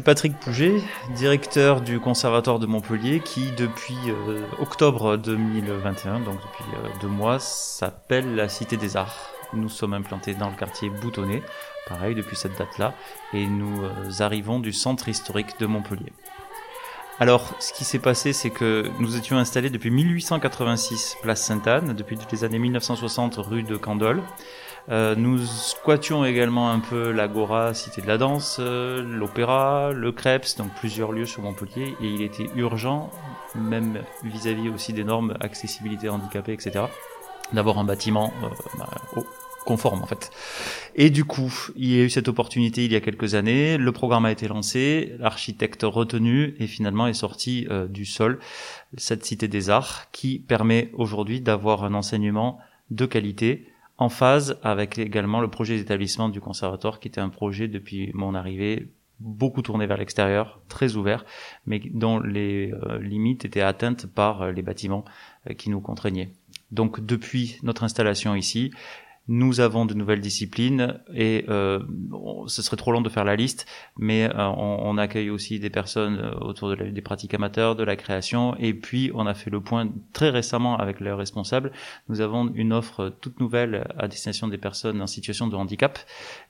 Patrick 0.02 0.38
Pouget, 0.38 0.82
directeur 1.14 1.80
du 1.80 1.98
Conservatoire 1.98 2.58
de 2.58 2.66
Montpellier, 2.66 3.20
qui 3.20 3.50
depuis 3.52 3.96
euh, 4.08 4.42
octobre 4.58 5.16
2021, 5.16 6.20
donc 6.20 6.36
depuis 6.36 6.64
euh, 6.74 6.88
deux 7.00 7.08
mois, 7.08 7.38
s'appelle 7.38 8.34
la 8.34 8.48
Cité 8.48 8.76
des 8.76 8.96
Arts. 8.96 9.30
Nous 9.52 9.68
sommes 9.68 9.94
implantés 9.94 10.34
dans 10.34 10.50
le 10.50 10.56
quartier 10.56 10.90
Boutonnet, 10.90 11.42
pareil 11.88 12.14
depuis 12.14 12.36
cette 12.36 12.56
date-là, 12.58 12.94
et 13.32 13.46
nous 13.46 13.84
euh, 13.84 14.20
arrivons 14.20 14.60
du 14.60 14.72
centre 14.72 15.08
historique 15.08 15.58
de 15.58 15.66
Montpellier. 15.66 16.12
Alors, 17.20 17.54
ce 17.58 17.72
qui 17.72 17.84
s'est 17.84 17.98
passé, 17.98 18.32
c'est 18.32 18.50
que 18.50 18.90
nous 19.00 19.16
étions 19.16 19.38
installés 19.38 19.70
depuis 19.70 19.90
1886 19.90 21.16
place 21.22 21.42
Sainte-Anne, 21.42 21.94
depuis 21.94 22.16
les 22.30 22.44
années 22.44 22.60
1960 22.60 23.36
rue 23.38 23.64
de 23.64 23.76
Candolle. 23.76 24.22
Euh, 24.90 25.14
nous 25.14 25.44
squattions 25.44 26.24
également 26.24 26.70
un 26.70 26.80
peu 26.80 27.12
l'Agora, 27.12 27.74
Cité 27.74 28.00
de 28.00 28.06
la 28.06 28.16
Danse, 28.16 28.56
euh, 28.58 29.02
l'Opéra, 29.02 29.92
le 29.92 30.12
Krebs, 30.12 30.56
donc 30.56 30.74
plusieurs 30.76 31.12
lieux 31.12 31.26
sur 31.26 31.42
Montpellier, 31.42 31.94
et 32.00 32.06
il 32.06 32.22
était 32.22 32.48
urgent, 32.56 33.10
même 33.54 34.02
vis-à-vis 34.24 34.70
aussi 34.70 34.94
des 34.94 35.04
normes 35.04 35.36
accessibilité 35.40 36.08
handicapée, 36.08 36.54
etc., 36.54 36.86
d'avoir 37.52 37.78
un 37.78 37.84
bâtiment 37.84 38.32
euh, 38.42 38.46
bah, 38.78 38.88
conforme 39.66 40.02
en 40.02 40.06
fait. 40.06 40.30
Et 40.94 41.10
du 41.10 41.26
coup, 41.26 41.52
il 41.76 41.94
y 41.94 42.00
a 42.00 42.04
eu 42.04 42.10
cette 42.10 42.28
opportunité 42.28 42.86
il 42.86 42.92
y 42.92 42.96
a 42.96 43.00
quelques 43.00 43.34
années, 43.34 43.76
le 43.76 43.92
programme 43.92 44.24
a 44.24 44.32
été 44.32 44.48
lancé, 44.48 45.16
l'architecte 45.18 45.82
retenu 45.82 46.54
et 46.58 46.66
finalement 46.66 47.06
est 47.06 47.14
sorti 47.14 47.68
du 47.90 48.06
sol 48.06 48.38
cette 48.96 49.26
cité 49.26 49.46
des 49.46 49.68
arts 49.68 50.10
qui 50.10 50.38
permet 50.38 50.90
aujourd'hui 50.94 51.42
d'avoir 51.42 51.84
un 51.84 51.92
enseignement 51.92 52.58
de 52.90 53.04
qualité 53.04 53.66
en 53.98 54.08
phase 54.08 54.58
avec 54.62 54.98
également 54.98 55.40
le 55.40 55.48
projet 55.48 55.76
d'établissement 55.76 56.28
du 56.28 56.40
conservatoire 56.40 57.00
qui 57.00 57.08
était 57.08 57.20
un 57.20 57.28
projet 57.28 57.68
depuis 57.68 58.10
mon 58.14 58.34
arrivée 58.34 58.88
beaucoup 59.20 59.62
tourné 59.62 59.86
vers 59.86 59.96
l'extérieur, 59.96 60.60
très 60.68 60.94
ouvert, 60.94 61.24
mais 61.66 61.80
dont 61.92 62.20
les 62.20 62.72
euh, 62.72 63.00
limites 63.00 63.44
étaient 63.44 63.60
atteintes 63.60 64.06
par 64.06 64.42
euh, 64.42 64.52
les 64.52 64.62
bâtiments 64.62 65.04
euh, 65.50 65.54
qui 65.54 65.70
nous 65.70 65.80
contraignaient. 65.80 66.30
Donc 66.70 67.04
depuis 67.04 67.58
notre 67.62 67.82
installation 67.82 68.34
ici, 68.34 68.70
nous 69.28 69.60
avons 69.60 69.84
de 69.84 69.92
nouvelles 69.92 70.22
disciplines 70.22 70.98
et 71.14 71.44
euh, 71.48 71.80
ce 72.46 72.62
serait 72.62 72.78
trop 72.78 72.92
long 72.92 73.02
de 73.02 73.10
faire 73.10 73.24
la 73.24 73.36
liste, 73.36 73.66
mais 73.98 74.24
euh, 74.24 74.48
on, 74.48 74.96
accueille 74.96 75.28
aussi 75.28 75.60
des 75.60 75.68
personnes 75.68 76.18
euh, 76.18 76.34
autour 76.40 76.70
de 76.70 76.76
des 76.76 77.02
pratiques 77.02 77.34
amateurs, 77.34 77.76
de 77.76 77.84
la 77.84 77.94
création, 77.96 78.56
et 78.58 78.72
puis 78.72 79.10
on 79.14 79.26
a 79.26 79.34
fait 79.34 79.50
le 79.50 79.60
point 79.60 79.88
très 80.14 80.30
récemment 80.30 80.78
avec 80.78 81.00
leurs 81.00 81.18
responsables. 81.18 81.72
Nous 82.08 82.20
avons 82.22 82.50
une 82.54 82.72
offre 82.72 83.12
toute 83.20 83.38
nouvelle 83.38 83.86
à 83.98 84.08
destination 84.08 84.48
des 84.48 84.58
personnes 84.58 85.02
en 85.02 85.06
situation 85.06 85.46
de 85.46 85.56
handicap, 85.56 85.98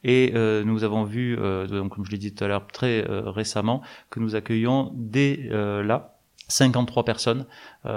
et 0.04 0.32
euh, 0.34 0.62
nous 0.64 0.84
avons 0.84 1.02
vu, 1.02 1.36
donc 1.36 1.94
comme 1.94 2.04
je 2.04 2.12
l'ai 2.12 2.18
dit 2.18 2.32
tout 2.32 2.44
à 2.44 2.48
l'heure 2.48 2.66
très 2.68 3.04
récemment, 3.08 3.82
que 4.10 4.20
nous 4.20 4.36
accueillons 4.36 4.92
dès 4.94 5.48
là 5.50 6.14
53 6.48 7.04
personnes, 7.04 7.46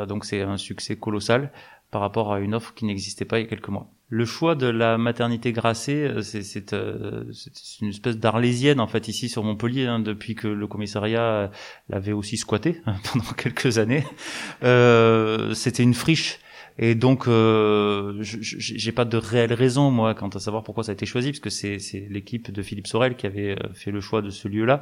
donc 0.07 0.25
c'est 0.25 0.41
un 0.41 0.57
succès 0.57 0.95
colossal 0.95 1.51
par 1.91 2.01
rapport 2.01 2.33
à 2.33 2.39
une 2.39 2.55
offre 2.55 2.73
qui 2.73 2.85
n'existait 2.85 3.25
pas 3.25 3.39
il 3.39 3.43
y 3.43 3.45
a 3.45 3.49
quelques 3.49 3.69
mois. 3.69 3.89
Le 4.13 4.25
choix 4.25 4.55
de 4.55 4.67
la 4.67 4.97
maternité 4.97 5.53
Grasset, 5.53 6.03
euh, 6.03 6.21
c'est 6.21 6.71
une 7.81 7.87
espèce 7.87 8.17
d'arlésienne 8.17 8.81
en 8.81 8.87
fait 8.87 9.07
ici 9.07 9.29
sur 9.29 9.41
Montpellier 9.41 9.85
hein, 9.85 9.99
depuis 9.99 10.35
que 10.35 10.49
le 10.49 10.67
commissariat 10.67 11.49
l'avait 11.87 12.11
aussi 12.11 12.35
squatté 12.35 12.81
hein, 12.85 12.95
pendant 13.13 13.31
quelques 13.37 13.77
années. 13.77 14.03
Euh, 14.63 15.53
C'était 15.53 15.83
une 15.83 15.93
friche 15.93 16.39
et 16.83 16.95
donc, 16.95 17.27
euh, 17.27 18.17
j'ai 18.21 18.91
pas 18.91 19.05
de 19.05 19.15
réelle 19.15 19.53
raison 19.53 19.91
moi 19.91 20.15
quant 20.15 20.29
à 20.29 20.39
savoir 20.39 20.63
pourquoi 20.63 20.83
ça 20.83 20.91
a 20.91 20.93
été 20.93 21.05
choisi, 21.05 21.29
parce 21.29 21.39
que 21.39 21.51
c'est 21.51 22.07
l'équipe 22.09 22.51
de 22.51 22.61
Philippe 22.63 22.87
Sorel 22.87 23.15
qui 23.15 23.27
avait 23.27 23.51
euh, 23.51 23.69
fait 23.75 23.91
le 23.91 24.01
choix 24.01 24.23
de 24.23 24.31
ce 24.31 24.47
lieu-là. 24.47 24.81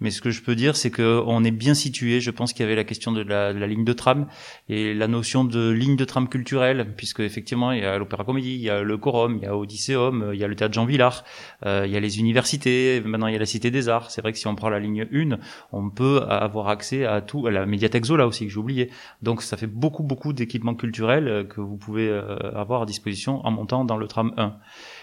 Mais 0.00 0.12
ce 0.12 0.20
que 0.20 0.30
je 0.30 0.42
peux 0.42 0.54
dire, 0.54 0.76
c'est 0.76 0.92
que 0.92 1.20
on 1.26 1.42
est 1.42 1.50
bien 1.50 1.74
situé. 1.74 2.20
Je 2.20 2.30
pense 2.30 2.52
qu'il 2.52 2.62
y 2.62 2.66
avait 2.66 2.76
la 2.76 2.84
question 2.84 3.10
de 3.10 3.22
la, 3.22 3.52
de 3.52 3.58
la, 3.58 3.66
ligne 3.66 3.84
de 3.84 3.92
tram 3.92 4.28
et 4.68 4.94
la 4.94 5.08
notion 5.08 5.42
de 5.42 5.70
ligne 5.70 5.96
de 5.96 6.04
tram 6.04 6.28
culturelle, 6.28 6.94
puisque 6.96 7.18
effectivement, 7.18 7.72
il 7.72 7.80
y 7.80 7.84
a 7.84 7.98
l'Opéra 7.98 8.22
Comédie, 8.22 8.54
il 8.54 8.60
y 8.60 8.70
a 8.70 8.82
le 8.82 8.96
Corum, 8.96 9.38
il 9.38 9.42
y 9.42 9.46
a 9.46 9.56
Odysseum, 9.56 10.30
il 10.32 10.38
y 10.38 10.44
a 10.44 10.48
le 10.48 10.54
Théâtre 10.54 10.74
Jean 10.74 10.84
Villard, 10.84 11.24
euh, 11.66 11.82
il 11.84 11.90
y 11.90 11.96
a 11.96 12.00
les 12.00 12.20
universités. 12.20 13.02
Maintenant, 13.04 13.26
il 13.26 13.32
y 13.32 13.36
a 13.36 13.40
la 13.40 13.46
Cité 13.46 13.72
des 13.72 13.88
Arts. 13.88 14.12
C'est 14.12 14.20
vrai 14.20 14.30
que 14.30 14.38
si 14.38 14.46
on 14.46 14.54
prend 14.54 14.68
la 14.68 14.78
ligne 14.78 15.08
1, 15.12 15.36
on 15.72 15.90
peut 15.90 16.22
avoir 16.28 16.68
accès 16.68 17.04
à 17.06 17.20
tout, 17.20 17.48
à 17.48 17.50
la 17.50 17.66
médiathèque 17.66 18.04
Zola 18.04 18.28
aussi 18.28 18.46
que 18.46 18.52
j'ai 18.52 18.58
oublié. 18.58 18.90
Donc, 19.20 19.42
ça 19.42 19.56
fait 19.56 19.66
beaucoup 19.66 20.04
beaucoup 20.04 20.32
d'équipements 20.32 20.76
culturels 20.76 21.39
que 21.44 21.60
vous 21.60 21.76
pouvez 21.76 22.08
euh, 22.08 22.36
avoir 22.54 22.82
à 22.82 22.86
disposition 22.86 23.44
en 23.44 23.50
montant 23.50 23.84
dans 23.84 23.96
le 23.96 24.06
tram 24.06 24.32
1. 24.36 24.56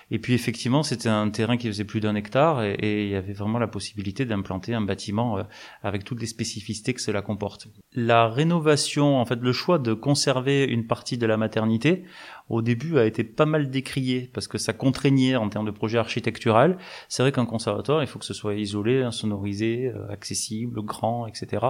Et 0.10 0.20
puis 0.20 0.34
effectivement, 0.34 0.84
c'était 0.84 1.10
un 1.10 1.30
terrain 1.30 1.58
qui 1.58 1.68
faisait 1.68 1.84
plus 1.84 2.00
d'un 2.00 2.16
hectare 2.16 2.64
et, 2.64 3.04
il 3.04 3.10
y 3.10 3.16
avait 3.16 3.34
vraiment 3.34 3.60
la 3.60 3.68
possibilité 3.68 4.26
d'implanter 4.26 4.74
un 4.74 4.82
bâtiment 4.82 5.38
euh, 5.38 5.44
avec 5.84 6.04
toutes 6.04 6.22
les 6.22 6.28
spécificités 6.28 6.94
que 6.94 7.02
cela 7.02 7.22
comporte. 7.22 7.68
La 7.94 8.28
rénovation, 8.28 9.18
en 9.18 9.26
fait, 9.26 9.40
le 9.42 9.52
choix 9.52 9.80
de 9.80 9.94
conserver 9.94 10.64
une 10.64 10.88
partie 10.88 11.18
de 11.18 11.26
la 11.26 11.38
maternité, 11.38 12.04
au 12.50 12.62
début 12.62 12.98
a 12.98 13.06
été 13.06 13.24
pas 13.24 13.46
mal 13.46 13.70
décrié 13.70 14.30
parce 14.34 14.48
que 14.48 14.58
ça 14.58 14.74
contraignait 14.74 15.36
en 15.36 15.50
termes 15.50 15.66
de 15.66 15.72
projet 15.72 15.98
architectural. 15.98 16.78
C'est 17.10 17.24
vrai 17.24 17.32
qu'un 17.32 17.46
conservatoire, 17.46 18.02
il 18.02 18.08
faut 18.08 18.20
que 18.20 18.26
ce 18.26 18.34
soit 18.34 18.56
isolé, 18.56 19.04
insonorisé, 19.04 19.92
euh, 19.94 20.10
accessible, 20.12 20.82
grand, 20.82 21.28
etc. 21.28 21.68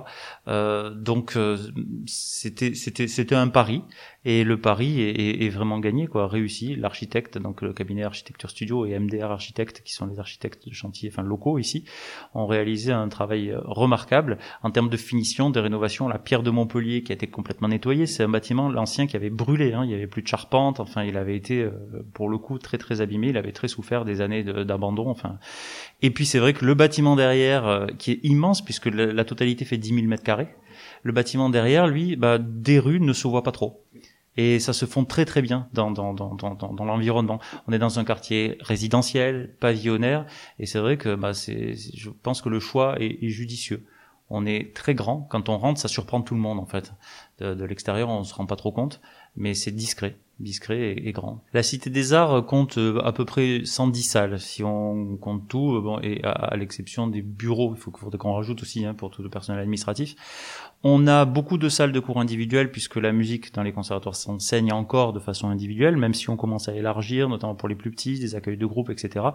Euh, 0.47 0.91
donc 0.93 1.35
euh, 1.35 1.57
c'était 2.05 2.75
c'était 2.75 3.07
c'était 3.07 3.35
un 3.35 3.47
pari 3.47 3.83
et 4.25 4.43
le 4.43 4.59
pari 4.59 5.01
est, 5.01 5.43
est, 5.43 5.49
vraiment 5.49 5.79
gagné 5.79 6.07
quoi, 6.07 6.27
réussi. 6.27 6.75
L'architecte, 6.75 7.37
donc 7.37 7.61
le 7.61 7.73
cabinet 7.73 8.03
Architecture 8.03 8.49
Studio 8.49 8.85
et 8.85 8.97
MDR 8.99 9.31
Architecte, 9.31 9.81
qui 9.83 9.93
sont 9.93 10.05
les 10.05 10.19
architectes 10.19 10.67
de 10.67 10.73
chantier, 10.73 11.09
enfin 11.11 11.23
locaux 11.23 11.57
ici, 11.59 11.85
ont 12.33 12.45
réalisé 12.45 12.91
un 12.91 13.07
travail 13.07 13.55
remarquable 13.63 14.37
en 14.63 14.71
termes 14.71 14.89
de 14.89 14.97
finition, 14.97 15.49
de 15.49 15.59
rénovation. 15.59 16.07
La 16.07 16.19
pierre 16.19 16.43
de 16.43 16.49
Montpellier 16.49 17.03
qui 17.03 17.13
a 17.13 17.15
été 17.15 17.27
complètement 17.27 17.69
nettoyée, 17.69 18.05
c'est 18.05 18.23
un 18.23 18.29
bâtiment 18.29 18.69
l'ancien 18.69 19.07
qui 19.07 19.15
avait 19.15 19.29
brûlé, 19.29 19.73
hein, 19.73 19.85
il 19.85 19.91
y 19.91 19.93
avait 19.93 20.07
plus 20.07 20.21
de 20.21 20.27
charpente 20.27 20.66
Enfin, 20.79 21.03
il 21.03 21.17
avait 21.17 21.35
été, 21.35 21.61
euh, 21.61 21.71
pour 22.13 22.29
le 22.29 22.37
coup, 22.37 22.57
très 22.59 22.77
très 22.77 23.01
abîmé. 23.01 23.29
Il 23.29 23.37
avait 23.37 23.51
très 23.51 23.67
souffert 23.67 24.05
des 24.05 24.21
années 24.21 24.43
d'abandon. 24.43 25.09
Enfin, 25.09 25.37
et 26.01 26.11
puis 26.11 26.25
c'est 26.25 26.39
vrai 26.39 26.53
que 26.53 26.65
le 26.65 26.73
bâtiment 26.73 27.15
derrière, 27.15 27.67
euh, 27.67 27.87
qui 27.97 28.11
est 28.11 28.19
immense 28.23 28.63
puisque 28.63 28.87
la, 28.87 29.25
totalité 29.25 29.65
fait 29.65 29.77
10 29.77 29.95
000 29.95 30.07
mètres 30.07 30.23
carrés, 30.23 30.49
le 31.03 31.11
bâtiment 31.11 31.49
derrière, 31.49 31.87
lui, 31.87 32.15
bah, 32.15 32.37
des 32.39 32.79
rues 32.79 32.99
ne 32.99 33.13
se 33.13 33.27
voient 33.27 33.43
pas 33.43 33.51
trop 33.51 33.83
et 34.37 34.59
ça 34.59 34.71
se 34.71 34.85
fond 34.85 35.03
très 35.03 35.25
très 35.25 35.41
bien 35.41 35.67
dans, 35.73 35.91
dans, 35.91 36.13
dans, 36.13 36.35
dans, 36.35 36.55
dans 36.55 36.85
l'environnement. 36.85 37.39
On 37.67 37.73
est 37.73 37.79
dans 37.79 37.99
un 37.99 38.05
quartier 38.05 38.57
résidentiel, 38.61 39.55
pavillonnaire, 39.59 40.25
et 40.59 40.65
c'est 40.65 40.79
vrai 40.79 40.97
que 40.97 41.15
bah, 41.15 41.33
c'est, 41.33 41.73
je 41.75 42.09
pense 42.09 42.41
que 42.41 42.49
le 42.49 42.59
choix 42.59 43.01
est, 43.01 43.23
est, 43.23 43.29
judicieux. 43.29 43.85
On 44.29 44.45
est 44.45 44.75
très 44.75 44.93
grand, 44.93 45.21
quand 45.21 45.49
on 45.49 45.57
rentre, 45.57 45.79
ça 45.79 45.87
surprend 45.87 46.21
tout 46.21 46.35
le 46.35 46.41
monde 46.41 46.59
en 46.59 46.65
fait. 46.65 46.93
De, 47.39 47.53
de 47.53 47.65
l'extérieur, 47.65 48.09
on 48.09 48.23
se 48.23 48.33
rend 48.33 48.45
pas 48.45 48.55
trop 48.55 48.71
compte, 48.71 49.01
mais 49.35 49.53
c'est 49.53 49.71
discret 49.71 50.17
discret 50.39 50.91
et, 50.91 51.11
grand. 51.11 51.43
La 51.53 51.63
Cité 51.63 51.89
des 51.89 52.13
Arts 52.13 52.45
compte 52.45 52.77
euh, 52.77 53.01
à 53.03 53.11
peu 53.11 53.25
près 53.25 53.61
110 53.65 54.03
salles, 54.03 54.39
si 54.39 54.63
on 54.63 55.17
compte 55.17 55.47
tout, 55.47 55.75
euh, 55.75 55.81
bon, 55.81 55.99
et 56.01 56.23
à, 56.23 56.55
l'exception 56.55 57.07
des 57.07 57.21
bureaux, 57.21 57.73
il 57.75 57.79
faut 57.79 57.91
qu'on 57.91 58.33
rajoute 58.33 58.61
aussi 58.61 58.85
hein, 58.85 58.93
pour 58.93 59.09
tout 59.09 59.23
le 59.23 59.29
personnel 59.29 59.61
administratif. 59.61 60.15
On 60.83 61.07
a 61.07 61.25
beaucoup 61.25 61.57
de 61.57 61.69
salles 61.69 61.91
de 61.91 61.99
cours 61.99 62.19
individuelles 62.19 62.71
puisque 62.71 62.97
la 62.97 63.11
musique 63.11 63.51
dans 63.55 63.63
les 63.63 63.71
conservatoires 63.71 64.15
s'enseigne 64.15 64.71
encore 64.71 65.11
de 65.11 65.19
façon 65.19 65.49
individuelle, 65.49 65.97
même 65.97 66.13
si 66.13 66.29
on 66.29 66.37
commence 66.37 66.69
à 66.69 66.75
élargir, 66.75 67.29
notamment 67.29 67.55
pour 67.55 67.67
les 67.67 67.73
plus 67.73 67.89
petits, 67.89 68.19
des 68.19 68.35
accueils 68.35 68.57
de 68.57 68.65
groupe, 68.65 68.91
etc. 68.91 69.25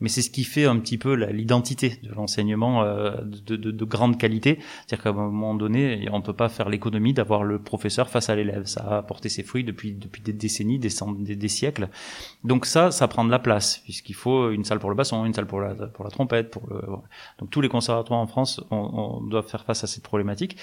Mais 0.00 0.08
c'est 0.08 0.22
ce 0.22 0.30
qui 0.30 0.44
fait 0.44 0.64
un 0.64 0.78
petit 0.78 0.98
peu 0.98 1.14
l'identité 1.14 1.98
de 2.04 2.14
l'enseignement 2.14 2.84
euh, 2.84 3.16
de, 3.24 3.56
de, 3.56 3.72
de, 3.72 3.84
grande 3.84 4.16
qualité. 4.16 4.60
C'est-à-dire 4.86 5.02
qu'à 5.02 5.10
un 5.10 5.12
moment 5.12 5.54
donné, 5.54 6.08
on 6.12 6.18
ne 6.18 6.22
peut 6.22 6.32
pas 6.32 6.48
faire 6.48 6.68
l'économie 6.68 7.12
d'avoir 7.12 7.42
le 7.42 7.58
professeur 7.58 8.08
face 8.08 8.30
à 8.30 8.36
l'élève. 8.36 8.66
Ça 8.66 8.98
a 8.98 9.02
porté 9.02 9.28
ses 9.28 9.42
fruits 9.42 9.64
depuis, 9.64 9.92
depuis 9.92 10.22
des 10.22 10.32
décennies, 10.32 10.51
des, 10.60 10.78
des, 10.78 11.36
des, 11.36 11.48
siècles. 11.48 11.88
Donc 12.44 12.66
ça, 12.66 12.90
ça 12.90 13.08
prend 13.08 13.24
de 13.24 13.30
la 13.30 13.38
place 13.38 13.78
puisqu'il 13.84 14.14
faut 14.14 14.50
une 14.50 14.64
salle 14.64 14.78
pour 14.78 14.90
le 14.90 14.96
basson, 14.96 15.24
une 15.24 15.34
salle 15.34 15.46
pour 15.46 15.60
la, 15.60 15.74
trompette. 16.10 16.58
Donc 17.38 17.50
tous 17.50 17.60
les 17.60 17.68
conservatoires 17.68 18.20
en 18.20 18.26
France 18.26 18.60
on, 18.70 18.76
on 18.76 19.20
doit 19.20 19.42
faire 19.42 19.64
face 19.64 19.84
à 19.84 19.86
cette 19.86 20.02
problématique. 20.02 20.56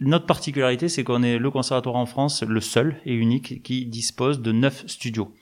Notre 0.00 0.26
particularité, 0.26 0.90
c'est 0.90 1.04
qu'on 1.04 1.22
est 1.22 1.38
le 1.38 1.50
conservatoire 1.50 1.96
en 1.96 2.04
France, 2.04 2.42
le 2.42 2.60
seul 2.60 3.00
et 3.06 3.14
unique 3.14 3.62
qui 3.62 3.86
dispose 3.86 4.42
de 4.42 4.52
neuf 4.52 4.86
studios. 4.86 5.32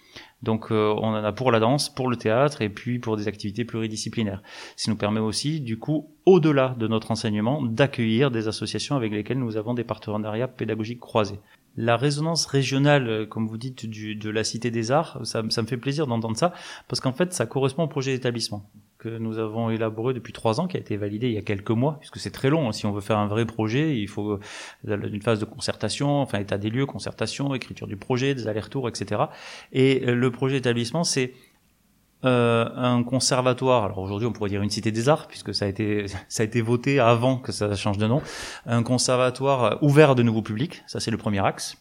Donc 0.45 0.71
euh, 0.71 0.95
on 0.99 1.09
en 1.09 1.25
a 1.25 1.33
pour 1.33 1.51
la 1.51 1.59
danse, 1.59 1.89
pour 1.89 2.09
le 2.09 2.17
théâtre 2.17 2.63
et 2.63 2.69
puis 2.69 3.01
pour 3.01 3.17
des 3.17 3.27
activités 3.27 3.65
pluridisciplinaires. 3.65 4.43
Ça 4.77 4.93
nous 4.93 4.97
permet 4.97 5.19
aussi, 5.19 5.61
du 5.61 5.79
coup, 5.79 6.09
au-delà 6.25 6.77
de 6.79 6.87
notre 6.87 7.11
enseignement, 7.11 7.63
d'accueillir 7.63 8.31
des 8.31 8.47
associations 8.47 8.95
avec 8.95 9.11
lesquelles 9.13 9.39
nous 9.39 9.57
avons 9.57 9.75
des 9.75 9.85
partenariats 9.85 10.47
pédagogiques 10.47 11.01
croisés. 11.01 11.41
La 11.77 11.97
résonance 11.97 12.47
régionale, 12.47 13.09
euh, 13.09 13.27
comme 13.27 13.47
vous 13.47 13.59
dites, 13.59 13.87
de 13.87 14.31
la 14.31 14.45
Cité 14.45 14.71
des 14.71 14.91
Arts, 14.91 15.21
ça, 15.25 15.43
ça 15.49 15.63
me 15.63 15.67
fait 15.67 15.77
plaisir 15.77 16.07
d'entendre 16.07 16.37
ça, 16.37 16.53
parce 16.89 17.01
qu'en 17.01 17.13
fait, 17.13 17.33
ça 17.33 17.47
correspond 17.47 17.85
au 17.85 17.89
projet 17.89 18.13
d'établissement 18.13 18.71
que 19.05 19.19
nous 19.19 19.39
avons 19.39 19.69
élaboré 19.69 20.15
depuis 20.15 20.33
trois 20.33 20.61
ans, 20.61 20.67
qui 20.67 20.79
a 20.79 20.81
été 20.81 20.97
validé 20.97 21.29
il 21.29 21.35
y 21.35 21.39
a 21.39 21.43
quelques 21.43 21.71
mois, 21.71 21.99
puisque 22.01 22.19
c'est 22.19 22.31
très 22.31 22.49
long. 22.49 22.69
Hein. 22.69 22.73
Si 22.73 22.87
on 22.87 22.93
veut 22.93 23.03
faire 23.03 23.19
un 23.19 23.27
vrai 23.27 23.45
projet, 23.45 23.99
il 23.99 24.09
faut 24.09 24.31
euh, 24.31 24.41
une 24.87 25.21
phase 25.21 25.39
de 25.41 25.45
concertation, 25.45 26.23
enfin 26.23 26.39
état 26.39 26.57
des 26.57 26.71
lieux, 26.71 26.87
concertation, 26.87 27.55
écriture 27.55 27.87
du 27.87 27.99
projet, 27.99 28.35
des 28.35 28.49
allers-retours, 28.49 28.89
etc. 28.89 29.25
Et 29.73 30.05
euh, 30.07 30.15
le 30.15 30.31
projet 30.31 30.57
d'établissement, 30.57 31.05
c'est 31.05 31.35
euh, 32.25 32.69
un 32.77 33.03
conservatoire. 33.03 33.85
Alors 33.85 33.99
aujourd'hui, 33.99 34.27
on 34.27 34.33
pourrait 34.33 34.51
dire 34.51 34.63
une 34.63 34.71
cité 34.71 34.93
des 34.93 35.09
arts, 35.09 35.27
puisque 35.29 35.55
ça 35.55 35.65
a 35.65 35.69
été 35.69 36.07
ça 36.29 36.43
a 36.43 36.47
été 36.47 36.61
voté 36.61 37.01
avant 37.01 37.39
que 37.39 37.53
ça 37.53 37.75
change 37.75 37.99
de 37.99 38.07
nom. 38.07 38.23
Un 38.67 38.83
conservatoire 38.83 39.83
ouvert 39.83 40.11
à 40.11 40.15
de 40.15 40.23
nouveaux 40.23 40.43
publics, 40.43 40.83
ça 40.87 41.01
c'est 41.01 41.11
le 41.11 41.19
premier 41.19 41.45
axe. 41.45 41.77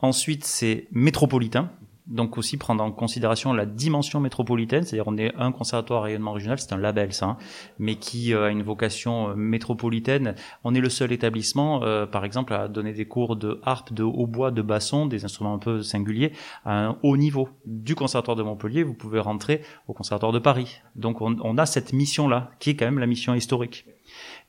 Ensuite, 0.00 0.44
c'est 0.44 0.86
métropolitain, 0.92 1.70
donc 2.06 2.36
aussi 2.36 2.58
prendre 2.58 2.84
en 2.84 2.92
considération 2.92 3.54
la 3.54 3.64
dimension 3.64 4.20
métropolitaine, 4.20 4.82
c'est-à-dire 4.84 5.08
on 5.08 5.16
est 5.16 5.34
un 5.36 5.52
conservatoire 5.52 6.02
rayonnement 6.02 6.32
régional, 6.32 6.58
c'est 6.58 6.72
un 6.72 6.78
label 6.78 7.12
ça, 7.14 7.26
hein, 7.26 7.36
mais 7.78 7.96
qui 7.96 8.34
euh, 8.34 8.46
a 8.46 8.50
une 8.50 8.62
vocation 8.62 9.30
euh, 9.30 9.34
métropolitaine. 9.34 10.34
On 10.64 10.74
est 10.74 10.80
le 10.80 10.90
seul 10.90 11.12
établissement, 11.12 11.82
euh, 11.82 12.04
par 12.04 12.24
exemple, 12.24 12.52
à 12.52 12.68
donner 12.68 12.92
des 12.92 13.06
cours 13.06 13.36
de 13.36 13.60
harpe, 13.62 13.92
de 13.94 14.02
hautbois, 14.02 14.50
de 14.50 14.60
basson, 14.60 15.06
des 15.06 15.24
instruments 15.24 15.54
un 15.54 15.58
peu 15.58 15.82
singuliers, 15.82 16.32
à 16.64 16.88
un 16.88 16.98
haut 17.02 17.16
niveau. 17.16 17.48
Du 17.64 17.94
conservatoire 17.94 18.36
de 18.36 18.42
Montpellier, 18.42 18.82
vous 18.82 18.94
pouvez 18.94 19.20
rentrer 19.20 19.62
au 19.88 19.94
conservatoire 19.94 20.32
de 20.32 20.38
Paris. 20.38 20.80
Donc 20.96 21.22
on, 21.22 21.36
on 21.42 21.56
a 21.56 21.64
cette 21.64 21.92
mission-là, 21.94 22.50
qui 22.58 22.70
est 22.70 22.76
quand 22.76 22.86
même 22.86 22.98
la 22.98 23.06
mission 23.06 23.34
historique. 23.34 23.86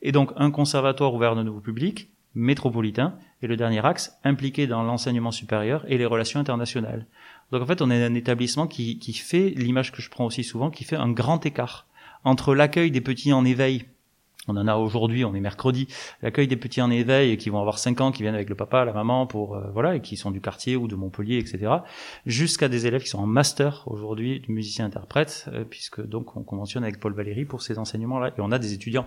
Et 0.02 0.12
donc 0.12 0.32
un 0.36 0.52
conservatoire 0.52 1.14
ouvert 1.14 1.36
de 1.36 1.44
nouveaux 1.44 1.62
publics, 1.62 2.10
métropolitain, 2.36 3.18
et 3.42 3.48
le 3.48 3.56
dernier 3.56 3.86
axe, 3.86 4.18
impliqué 4.24 4.68
dans 4.68 4.84
l'enseignement 4.84 5.32
supérieur 5.32 5.86
et 5.88 5.98
les 5.98 6.06
relations 6.06 6.40
internationales. 6.40 7.06
Donc 7.52 7.62
en 7.62 7.66
fait, 7.66 7.82
on 7.82 7.92
est 7.92 8.04
un 8.04 8.16
établissement 8.16 8.68
qui, 8.68 9.00
qui 9.00 9.14
fait, 9.14 9.50
l'image 9.50 9.92
que 9.92 10.02
je 10.02 10.10
prends 10.10 10.26
aussi 10.26 10.44
souvent, 10.44 10.70
qui 10.72 10.84
fait 10.84 10.96
un 10.96 11.12
grand 11.12 11.46
écart 11.46 11.88
entre 12.24 12.56
l'accueil 12.56 12.92
des 12.92 13.02
petits 13.02 13.34
en 13.34 13.46
éveil. 13.46 13.86
On 14.48 14.58
en 14.58 14.68
a 14.68 14.76
aujourd'hui, 14.76 15.26
on 15.26 15.34
est 15.34 15.40
mercredi, 15.40 15.88
l'accueil 16.22 16.48
des 16.48 16.56
petits 16.56 16.82
en 16.82 16.92
éveil 16.92 17.38
qui 17.38 17.50
vont 17.50 17.60
avoir 17.60 17.80
5 17.80 18.02
ans, 18.02 18.12
qui 18.12 18.22
viennent 18.22 18.36
avec 18.36 18.50
le 18.50 18.56
papa, 18.56 18.86
la 18.86 18.94
maman, 18.94 19.26
pour 19.26 19.56
euh, 19.56 19.72
voilà, 19.74 19.96
et 19.96 20.02
qui 20.02 20.18
sont 20.18 20.30
du 20.30 20.40
quartier 20.40 20.76
ou 20.76 20.88
de 20.88 20.96
Montpellier, 20.96 21.38
etc. 21.38 21.72
Jusqu'à 22.28 22.68
des 22.68 22.86
élèves 22.86 23.02
qui 23.02 23.10
sont 23.10 23.20
en 23.20 23.26
master 23.26 23.84
aujourd'hui 23.88 24.42
de 24.42 24.52
musicien-interprète, 24.52 25.50
euh, 25.52 25.64
puisque 25.68 26.06
donc 26.06 26.36
on 26.38 26.44
conventionne 26.44 26.84
avec 26.84 27.00
Paul 27.00 27.14
Valéry 27.14 27.46
pour 27.46 27.64
ces 27.64 27.80
enseignements-là. 27.80 28.30
Et 28.38 28.42
on 28.42 28.52
a 28.52 28.60
des 28.60 28.74
étudiants 28.74 29.06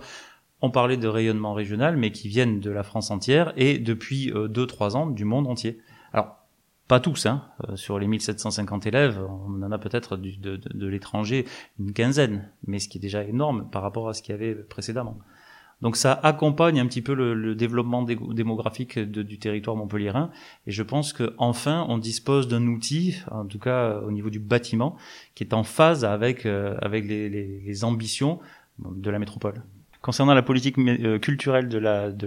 on 0.61 0.71
parlait 0.71 0.97
de 0.97 1.07
rayonnement 1.07 1.53
régional, 1.53 1.95
mais 1.95 2.11
qui 2.11 2.27
viennent 2.27 2.59
de 2.59 2.69
la 2.69 2.83
France 2.83 3.11
entière 3.11 3.53
et 3.55 3.77
depuis 3.77 4.31
2-3 4.31 4.95
euh, 4.95 4.95
ans 4.95 5.07
du 5.07 5.23
monde 5.23 5.47
entier. 5.47 5.79
Alors, 6.11 6.38
pas 6.89 6.99
tous, 6.99 7.27
hein. 7.27 7.43
Euh, 7.69 7.75
sur 7.75 7.99
les 7.99 8.07
1750 8.07 8.87
élèves, 8.87 9.21
on 9.47 9.61
en 9.61 9.71
a 9.71 9.77
peut-être 9.77 10.17
de, 10.17 10.57
de, 10.57 10.87
l'étranger 10.87 11.45
une 11.79 11.93
quinzaine, 11.93 12.49
mais 12.65 12.79
ce 12.79 12.89
qui 12.89 12.97
est 12.97 13.01
déjà 13.01 13.23
énorme 13.23 13.69
par 13.69 13.83
rapport 13.83 14.09
à 14.09 14.13
ce 14.15 14.23
qu'il 14.23 14.33
y 14.33 14.35
avait 14.35 14.55
précédemment. 14.55 15.19
Donc 15.81 15.95
ça 15.95 16.11
accompagne 16.11 16.79
un 16.79 16.87
petit 16.87 17.03
peu 17.03 17.13
le, 17.13 17.53
développement 17.53 18.01
démographique 18.01 18.97
du 18.99 19.37
territoire 19.37 19.75
montpelliérain, 19.77 20.31
et 20.65 20.71
je 20.71 20.81
pense 20.81 21.13
que 21.13 21.35
enfin 21.37 21.85
on 21.87 21.99
dispose 21.99 22.47
d'un 22.47 22.65
outil, 22.65 23.21
en 23.29 23.45
tout 23.45 23.59
cas 23.59 23.99
au 23.99 24.11
niveau 24.11 24.31
du 24.31 24.39
bâtiment, 24.39 24.97
qui 25.35 25.43
est 25.43 25.53
en 25.53 25.63
phase 25.63 26.03
avec 26.03 26.47
euh, 26.47 26.75
avec 26.81 27.05
les 27.05 27.83
ambitions 27.83 28.39
de 28.79 29.11
la 29.11 29.19
métropole. 29.19 29.61
Concernant 30.01 30.33
la 30.33 30.41
politique 30.41 30.77
euh, 30.77 31.19
culturelle 31.19 31.67
de 31.67 31.77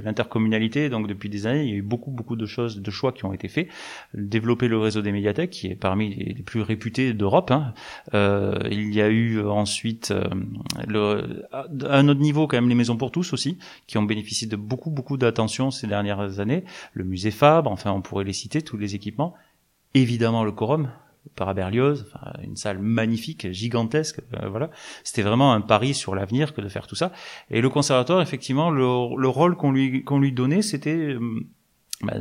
l'intercommunalité, 0.01 0.91
donc 0.91 1.09
depuis 1.09 1.31
des 1.31 1.47
années, 1.47 1.63
il 1.63 1.71
y 1.71 1.73
a 1.73 1.77
eu 1.77 1.83
beaucoup 1.83 2.11
beaucoup 2.11 2.37
de 2.37 2.45
choses, 2.45 2.83
de 2.83 2.91
choix 2.91 3.13
qui 3.13 3.25
ont 3.25 3.33
été 3.33 3.49
faits. 3.49 3.69
Développer 4.13 4.69
le 4.69 4.77
réseau 4.77 5.01
des 5.01 5.11
médiathèques, 5.11 5.51
qui 5.51 5.69
est 5.69 5.75
parmi 5.75 6.15
les, 6.15 6.35
plus 6.43 6.61
réputés 6.61 7.15
d'Europe. 7.15 7.51
Hein. 7.51 7.73
Euh, 8.13 8.59
il 8.71 8.93
y 8.93 9.01
a 9.01 9.09
eu 9.09 9.41
ensuite 9.41 10.11
euh, 10.11 10.23
le, 10.87 11.47
à 11.53 11.67
un 11.97 12.09
autre 12.09 12.21
niveau 12.21 12.47
quand 12.47 12.59
même 12.59 12.69
les 12.69 12.75
maisons 12.75 12.99
pour 12.99 13.11
tous 13.11 13.33
aussi, 13.33 13.57
qui 13.87 13.97
ont 13.97 14.03
bénéficié 14.03 14.47
de 14.47 14.57
beaucoup 14.57 14.91
beaucoup 14.91 15.17
d'attention 15.17 15.71
ces 15.71 15.87
dernières 15.87 16.41
années. 16.41 16.65
Le 16.93 17.05
musée 17.05 17.31
Fabre, 17.31 17.71
enfin 17.71 17.91
on 17.93 18.03
pourrait 18.03 18.25
les 18.25 18.35
citer 18.35 18.61
tous 18.61 18.77
les 18.77 18.95
équipements. 18.95 19.35
Évidemment 19.95 20.45
le 20.45 20.53
quorum, 20.53 20.91
par 21.35 21.55
Berlioz, 21.55 22.07
une 22.43 22.57
salle 22.57 22.79
magnifique, 22.79 23.51
gigantesque, 23.53 24.21
euh, 24.35 24.49
voilà. 24.49 24.71
C'était 25.05 25.23
vraiment 25.23 25.53
un 25.53 25.61
pari 25.61 25.95
sur 25.95 26.15
l'avenir 26.15 26.55
que 26.55 26.61
de 26.61 26.69
faire 26.69 26.87
tout 26.87 26.95
ça. 26.95 27.13
Et 27.51 27.61
le 27.61 27.69
conservatoire, 27.69 28.21
effectivement, 28.21 28.71
le, 28.71 28.87
rôle 29.29 29.57
qu'on 29.57 29.73
lui 29.73 30.05
qu'on 30.05 30.19
lui 30.19 30.33
donnait, 30.33 30.63
c'était 30.63 30.97
euh, 30.97 31.21
bah, 32.03 32.15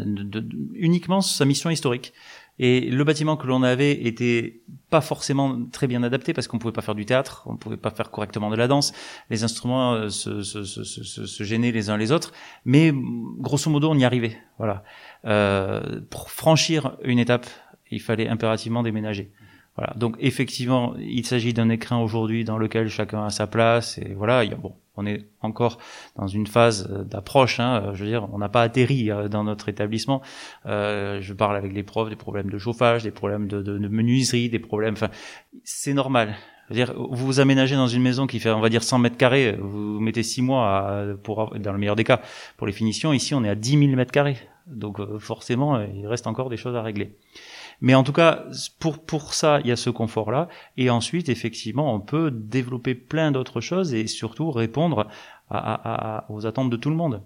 uniquement 0.74 1.21
sa 1.21 1.45
mission 1.45 1.69
historique. 1.69 2.13
Et 2.60 2.82
le 2.82 3.04
bâtiment 3.04 3.38
que 3.38 3.47
l'on 3.47 3.63
avait 3.63 4.04
était 4.04 4.62
pas 4.91 5.02
forcément 5.02 5.65
très 5.71 5.88
bien 5.88 6.04
adapté 6.04 6.32
parce 6.32 6.47
qu'on 6.47 6.60
pouvait 6.60 6.74
pas 6.74 6.84
faire 6.84 6.93
du 6.93 7.06
théâtre, 7.06 7.43
on 7.47 7.56
pouvait 7.56 7.78
pas 7.78 7.89
faire 7.89 8.12
correctement 8.12 8.52
de 8.52 8.56
la 8.56 8.67
danse, 8.67 8.93
les 9.32 9.43
instruments 9.43 9.93
euh, 9.93 10.10
se, 10.10 10.43
se, 10.43 10.63
se, 10.63 10.84
se 10.84 11.43
gênaient 11.43 11.71
les 11.71 11.89
uns 11.89 11.97
les 11.97 12.12
autres, 12.12 12.34
mais 12.65 12.93
grosso 12.93 13.71
modo 13.71 13.89
on 13.89 13.97
y 13.97 14.06
arrivait. 14.06 14.38
Voilà. 14.60 14.84
Euh, 15.26 16.02
pour 16.10 16.30
franchir 16.30 16.97
une 17.04 17.17
étape 17.19 17.47
il 17.91 18.01
fallait 18.01 18.27
impérativement 18.27 18.84
déménager. 18.84 19.32
Voilà. 19.77 19.93
Donc 19.95 20.15
effectivement, 20.19 20.95
il 20.99 21.25
s'agit 21.25 21.54
d'un 21.54 21.69
écrin 21.69 21.97
aujourd'hui 21.99 22.43
dans 22.43 22.58
lequel 22.58 22.89
chacun 22.89 23.25
a 23.25 23.30
sa 23.30 23.47
place 23.47 23.97
et 23.97 24.13
voilà. 24.13 24.45
Bon, 24.56 24.73
on 24.97 25.06
est 25.06 25.30
encore 25.41 25.77
dans 26.17 26.27
une 26.27 26.45
phase 26.45 26.89
d'approche. 26.89 27.60
Hein, 27.60 27.91
je 27.93 28.04
veux 28.04 28.10
dire, 28.10 28.27
on 28.34 28.38
n'a 28.38 28.49
pas 28.49 28.63
atterri 28.63 29.10
euh, 29.10 29.30
dans 29.30 29.45
notre 29.45 29.69
établissement. 29.69 30.21
Euh, 30.65 31.21
je 31.21 31.34
parle 31.34 31.56
avec 31.56 31.73
les 31.73 31.84
profs 31.84 32.10
des 32.10 32.17
problèmes 32.17 32.49
de 32.49 32.58
chauffage, 32.58 33.04
des 33.04 33.12
problèmes 33.12 33.47
de, 33.47 33.77
menuiserie, 33.88 34.49
des 34.49 34.60
problèmes. 34.60 34.93
Enfin, 34.93 35.10
c'est 35.63 35.93
normal. 35.93 36.36
Je 36.69 36.75
veux 36.75 36.86
dire, 36.86 36.93
vous 36.97 37.25
vous 37.25 37.39
aménagez 37.39 37.75
dans 37.75 37.88
une 37.88 38.01
maison 38.01 38.27
qui 38.27 38.39
fait, 38.39 38.51
on 38.51 38.62
va 38.62 38.69
dire, 38.69 38.84
100 38.84 38.99
mètres 38.99 39.17
carrés. 39.17 39.58
Vous 39.60 39.99
mettez 39.99 40.23
6 40.23 40.41
mois 40.41 41.04
pour, 41.23 41.58
dans 41.60 41.73
le 41.73 41.77
meilleur 41.77 41.97
des 41.97 42.06
cas, 42.06 42.21
pour 42.56 42.65
les 42.65 42.73
finitions. 42.73 43.12
Ici, 43.12 43.36
on 43.36 43.43
est 43.43 43.49
à 43.49 43.56
10 43.56 43.77
000 43.77 43.95
mètres 43.95 44.12
carrés. 44.12 44.38
Donc 44.67 44.99
euh, 44.99 45.19
forcément, 45.19 45.82
il 45.82 46.08
reste 46.08 46.27
encore 46.27 46.49
des 46.49 46.58
choses 46.58 46.75
à 46.75 46.82
régler. 46.82 47.17
Mais 47.81 47.95
en 47.95 48.03
tout 48.03 48.13
cas, 48.13 48.45
pour, 48.79 48.99
pour 48.99 49.33
ça, 49.33 49.59
il 49.61 49.67
y 49.67 49.71
a 49.71 49.75
ce 49.75 49.89
confort-là. 49.89 50.47
Et 50.77 50.89
ensuite, 50.89 51.29
effectivement, 51.29 51.93
on 51.93 51.99
peut 51.99 52.31
développer 52.31 52.95
plein 52.95 53.31
d'autres 53.31 53.59
choses 53.59 53.93
et 53.93 54.07
surtout 54.07 54.51
répondre 54.51 55.07
à, 55.49 56.19
à, 56.19 56.31
aux 56.31 56.45
attentes 56.45 56.69
de 56.69 56.77
tout 56.77 56.89
le 56.89 56.95
monde. 56.95 57.23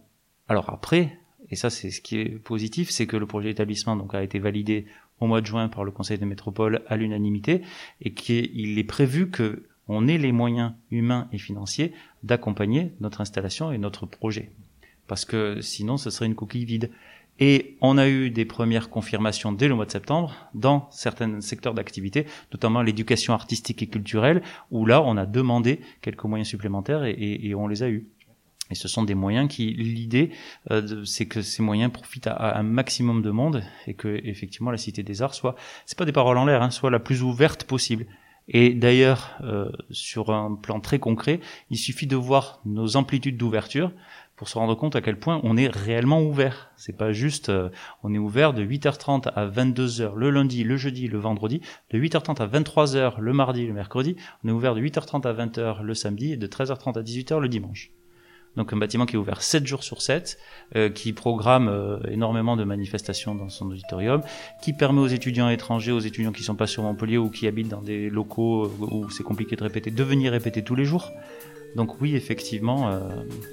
Alors 0.47 0.69
après, 0.69 1.19
et 1.49 1.55
ça 1.55 1.69
c'est 1.69 1.91
ce 1.91 2.01
qui 2.01 2.17
est 2.17 2.39
positif, 2.39 2.89
c'est 2.89 3.07
que 3.07 3.17
le 3.17 3.25
projet 3.25 3.49
d'établissement 3.49 3.95
donc 3.95 4.15
a 4.15 4.23
été 4.23 4.39
validé 4.39 4.85
au 5.19 5.27
mois 5.27 5.41
de 5.41 5.45
juin 5.45 5.69
par 5.69 5.83
le 5.83 5.91
Conseil 5.91 6.17
de 6.17 6.25
métropole 6.25 6.81
à 6.87 6.97
l'unanimité 6.97 7.61
et 8.01 8.13
qu'il 8.13 8.77
est 8.77 8.83
prévu 8.83 9.29
que 9.29 9.67
on 9.87 10.07
ait 10.07 10.17
les 10.17 10.31
moyens 10.31 10.73
humains 10.89 11.27
et 11.31 11.37
financiers 11.37 11.93
d'accompagner 12.23 12.93
notre 13.01 13.21
installation 13.21 13.71
et 13.71 13.77
notre 13.77 14.07
projet. 14.07 14.51
Parce 15.07 15.25
que 15.25 15.61
sinon, 15.61 15.97
ce 15.97 16.09
serait 16.09 16.25
une 16.25 16.33
coquille 16.33 16.65
vide. 16.65 16.89
Et 17.39 17.77
on 17.81 17.97
a 17.97 18.07
eu 18.07 18.29
des 18.29 18.45
premières 18.45 18.89
confirmations 18.89 19.51
dès 19.51 19.67
le 19.67 19.75
mois 19.75 19.85
de 19.85 19.91
septembre 19.91 20.33
dans 20.53 20.87
certains 20.91 21.41
secteurs 21.41 21.73
d'activité, 21.73 22.25
notamment 22.53 22.81
l'éducation 22.81 23.33
artistique 23.33 23.81
et 23.83 23.87
culturelle, 23.87 24.41
où 24.71 24.85
là, 24.85 25.01
on 25.01 25.17
a 25.17 25.25
demandé 25.25 25.81
quelques 26.01 26.23
moyens 26.23 26.47
supplémentaires 26.47 27.03
et, 27.03 27.53
on 27.55 27.67
les 27.67 27.83
a 27.83 27.89
eus. 27.89 28.07
Et 28.71 28.75
ce 28.75 28.87
sont 28.87 29.03
des 29.03 29.13
moyens 29.15 29.47
qui, 29.47 29.73
l'idée, 29.73 30.31
euh, 30.71 31.03
c'est 31.05 31.27
que 31.27 31.41
ces 31.41 31.61
moyens 31.61 31.91
profitent 31.91 32.27
à, 32.27 32.57
un 32.57 32.63
maximum 32.63 33.21
de 33.21 33.29
monde 33.29 33.63
et 33.85 33.93
que 33.93 34.19
effectivement 34.23 34.71
la 34.71 34.77
Cité 34.77 35.03
des 35.03 35.21
Arts 35.21 35.35
soit, 35.35 35.55
c'est 35.85 35.97
pas 35.97 36.05
des 36.05 36.11
paroles 36.11 36.37
en 36.37 36.45
l'air, 36.45 36.63
hein, 36.63 36.71
soit 36.71 36.89
la 36.89 36.99
plus 36.99 37.21
ouverte 37.21 37.65
possible. 37.65 38.07
Et 38.47 38.73
d'ailleurs, 38.73 39.37
euh, 39.41 39.71
sur 39.89 40.31
un 40.31 40.55
plan 40.55 40.79
très 40.79 40.99
concret, 40.99 41.39
il 41.69 41.77
suffit 41.77 42.07
de 42.07 42.15
voir 42.15 42.61
nos 42.65 42.95
amplitudes 42.95 43.37
d'ouverture 43.37 43.91
pour 44.35 44.49
se 44.49 44.57
rendre 44.57 44.75
compte 44.75 44.95
à 44.95 45.01
quel 45.01 45.17
point 45.17 45.39
on 45.43 45.57
est 45.57 45.67
réellement 45.67 46.21
ouvert. 46.21 46.71
C'est 46.75 46.97
pas 46.97 47.11
juste, 47.11 47.49
euh, 47.49 47.69
on 48.03 48.13
est 48.13 48.17
ouvert 48.17 48.53
de 48.53 48.63
8h30 48.63 49.29
à 49.33 49.47
22h 49.47 50.15
le 50.15 50.29
lundi, 50.29 50.63
le 50.63 50.77
jeudi, 50.77 51.07
le 51.07 51.19
vendredi, 51.19 51.61
de 51.91 51.99
8h30 51.99 52.41
à 52.41 52.47
23h 52.47 53.19
le 53.19 53.33
mardi, 53.33 53.65
le 53.65 53.73
mercredi. 53.73 54.15
On 54.43 54.49
est 54.49 54.51
ouvert 54.51 54.75
de 54.75 54.81
8h30 54.81 55.27
à 55.27 55.33
20h 55.33 55.81
le 55.81 55.93
samedi 55.93 56.33
et 56.33 56.37
de 56.37 56.47
13h30 56.47 56.97
à 56.99 57.01
18h 57.01 57.39
le 57.39 57.47
dimanche. 57.47 57.91
Donc 58.55 58.71
un 58.71 58.77
bâtiment 58.77 59.05
qui 59.05 59.15
est 59.15 59.19
ouvert 59.19 59.41
7 59.41 59.67
jours 59.67 59.83
sur 59.83 60.01
7, 60.01 60.37
euh, 60.75 60.89
qui 60.89 61.13
programme 61.13 61.67
euh, 61.67 61.99
énormément 62.09 62.55
de 62.55 62.63
manifestations 62.63 63.35
dans 63.35 63.49
son 63.49 63.69
auditorium, 63.69 64.21
qui 64.61 64.73
permet 64.73 65.01
aux 65.01 65.07
étudiants 65.07 65.49
étrangers, 65.49 65.91
aux 65.91 65.99
étudiants 65.99 66.31
qui 66.31 66.43
sont 66.43 66.55
pas 66.55 66.67
sur 66.67 66.83
Montpellier 66.83 67.17
ou 67.17 67.29
qui 67.29 67.47
habitent 67.47 67.69
dans 67.69 67.81
des 67.81 68.09
locaux 68.09 68.71
où 68.79 69.09
c'est 69.09 69.23
compliqué 69.23 69.55
de 69.55 69.63
répéter, 69.63 69.91
de 69.91 70.03
venir 70.03 70.31
répéter 70.31 70.63
tous 70.63 70.75
les 70.75 70.85
jours. 70.85 71.11
Donc 71.75 72.01
oui, 72.01 72.15
effectivement, 72.15 72.89
euh, 72.89 72.99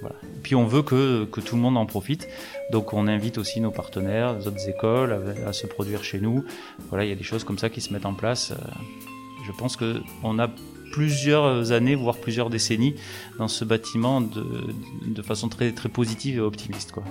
voilà. 0.00 0.16
Puis 0.42 0.54
on 0.54 0.64
veut 0.64 0.82
que, 0.82 1.24
que, 1.24 1.40
tout 1.40 1.56
le 1.56 1.62
monde 1.62 1.76
en 1.76 1.86
profite. 1.86 2.28
Donc 2.70 2.92
on 2.92 3.08
invite 3.08 3.36
aussi 3.36 3.60
nos 3.60 3.72
partenaires, 3.72 4.38
les 4.38 4.46
autres 4.46 4.68
écoles 4.68 5.34
à, 5.46 5.52
se 5.52 5.66
produire 5.66 6.04
chez 6.04 6.20
nous. 6.20 6.44
Voilà, 6.88 7.04
il 7.04 7.08
y 7.08 7.12
a 7.12 7.16
des 7.16 7.24
choses 7.24 7.44
comme 7.44 7.58
ça 7.58 7.68
qui 7.68 7.80
se 7.80 7.92
mettent 7.92 8.06
en 8.06 8.14
place. 8.14 8.52
Euh, 8.52 8.56
je 9.44 9.52
pense 9.52 9.76
que 9.76 10.00
on 10.22 10.38
a 10.38 10.48
plusieurs 10.92 11.72
années, 11.72 11.96
voire 11.96 12.16
plusieurs 12.16 12.50
décennies 12.50 12.94
dans 13.38 13.48
ce 13.48 13.64
bâtiment 13.64 14.20
de, 14.20 14.44
de 15.06 15.22
façon 15.22 15.48
très, 15.48 15.72
très 15.72 15.88
positive 15.88 16.36
et 16.36 16.40
optimiste. 16.40 16.92
Quoi. 16.92 17.02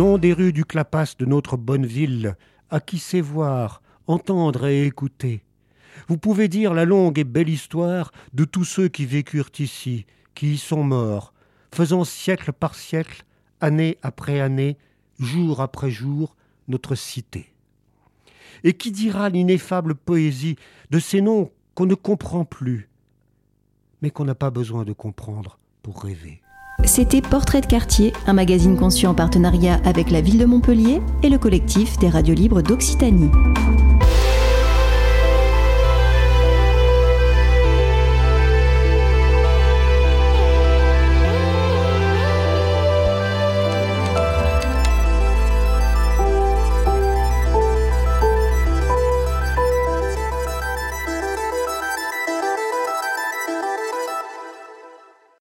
Nom 0.00 0.16
des 0.16 0.32
rues 0.32 0.54
du 0.54 0.64
Clapas 0.64 1.12
de 1.18 1.26
notre 1.26 1.58
bonne 1.58 1.84
ville, 1.84 2.34
à 2.70 2.80
qui 2.80 2.98
sait 2.98 3.20
voir, 3.20 3.82
entendre 4.06 4.66
et 4.66 4.86
écouter. 4.86 5.44
Vous 6.08 6.16
pouvez 6.16 6.48
dire 6.48 6.72
la 6.72 6.86
longue 6.86 7.18
et 7.18 7.24
belle 7.24 7.50
histoire 7.50 8.10
de 8.32 8.46
tous 8.46 8.64
ceux 8.64 8.88
qui 8.88 9.04
vécurent 9.04 9.50
ici, 9.58 10.06
qui 10.34 10.54
y 10.54 10.56
sont 10.56 10.84
morts, 10.84 11.34
faisant 11.70 12.04
siècle 12.04 12.50
par 12.54 12.76
siècle, 12.76 13.26
année 13.60 13.98
après 14.00 14.40
année, 14.40 14.78
jour 15.18 15.60
après 15.60 15.90
jour, 15.90 16.34
notre 16.66 16.94
cité. 16.94 17.52
Et 18.64 18.72
qui 18.72 18.92
dira 18.92 19.28
l'ineffable 19.28 19.94
poésie 19.94 20.56
de 20.88 20.98
ces 20.98 21.20
noms 21.20 21.50
qu'on 21.74 21.84
ne 21.84 21.94
comprend 21.94 22.46
plus, 22.46 22.88
mais 24.00 24.10
qu'on 24.10 24.24
n'a 24.24 24.34
pas 24.34 24.50
besoin 24.50 24.86
de 24.86 24.94
comprendre 24.94 25.58
pour 25.82 26.04
rêver? 26.04 26.40
C'était 26.84 27.20
Portrait 27.20 27.60
de 27.60 27.66
quartier, 27.66 28.12
un 28.26 28.32
magazine 28.32 28.76
conçu 28.76 29.06
en 29.06 29.14
partenariat 29.14 29.80
avec 29.84 30.10
la 30.10 30.20
ville 30.20 30.38
de 30.38 30.44
Montpellier 30.44 31.00
et 31.22 31.28
le 31.28 31.38
collectif 31.38 31.98
des 31.98 32.08
radios 32.08 32.34
libres 32.34 32.62
d'Occitanie. 32.62 33.30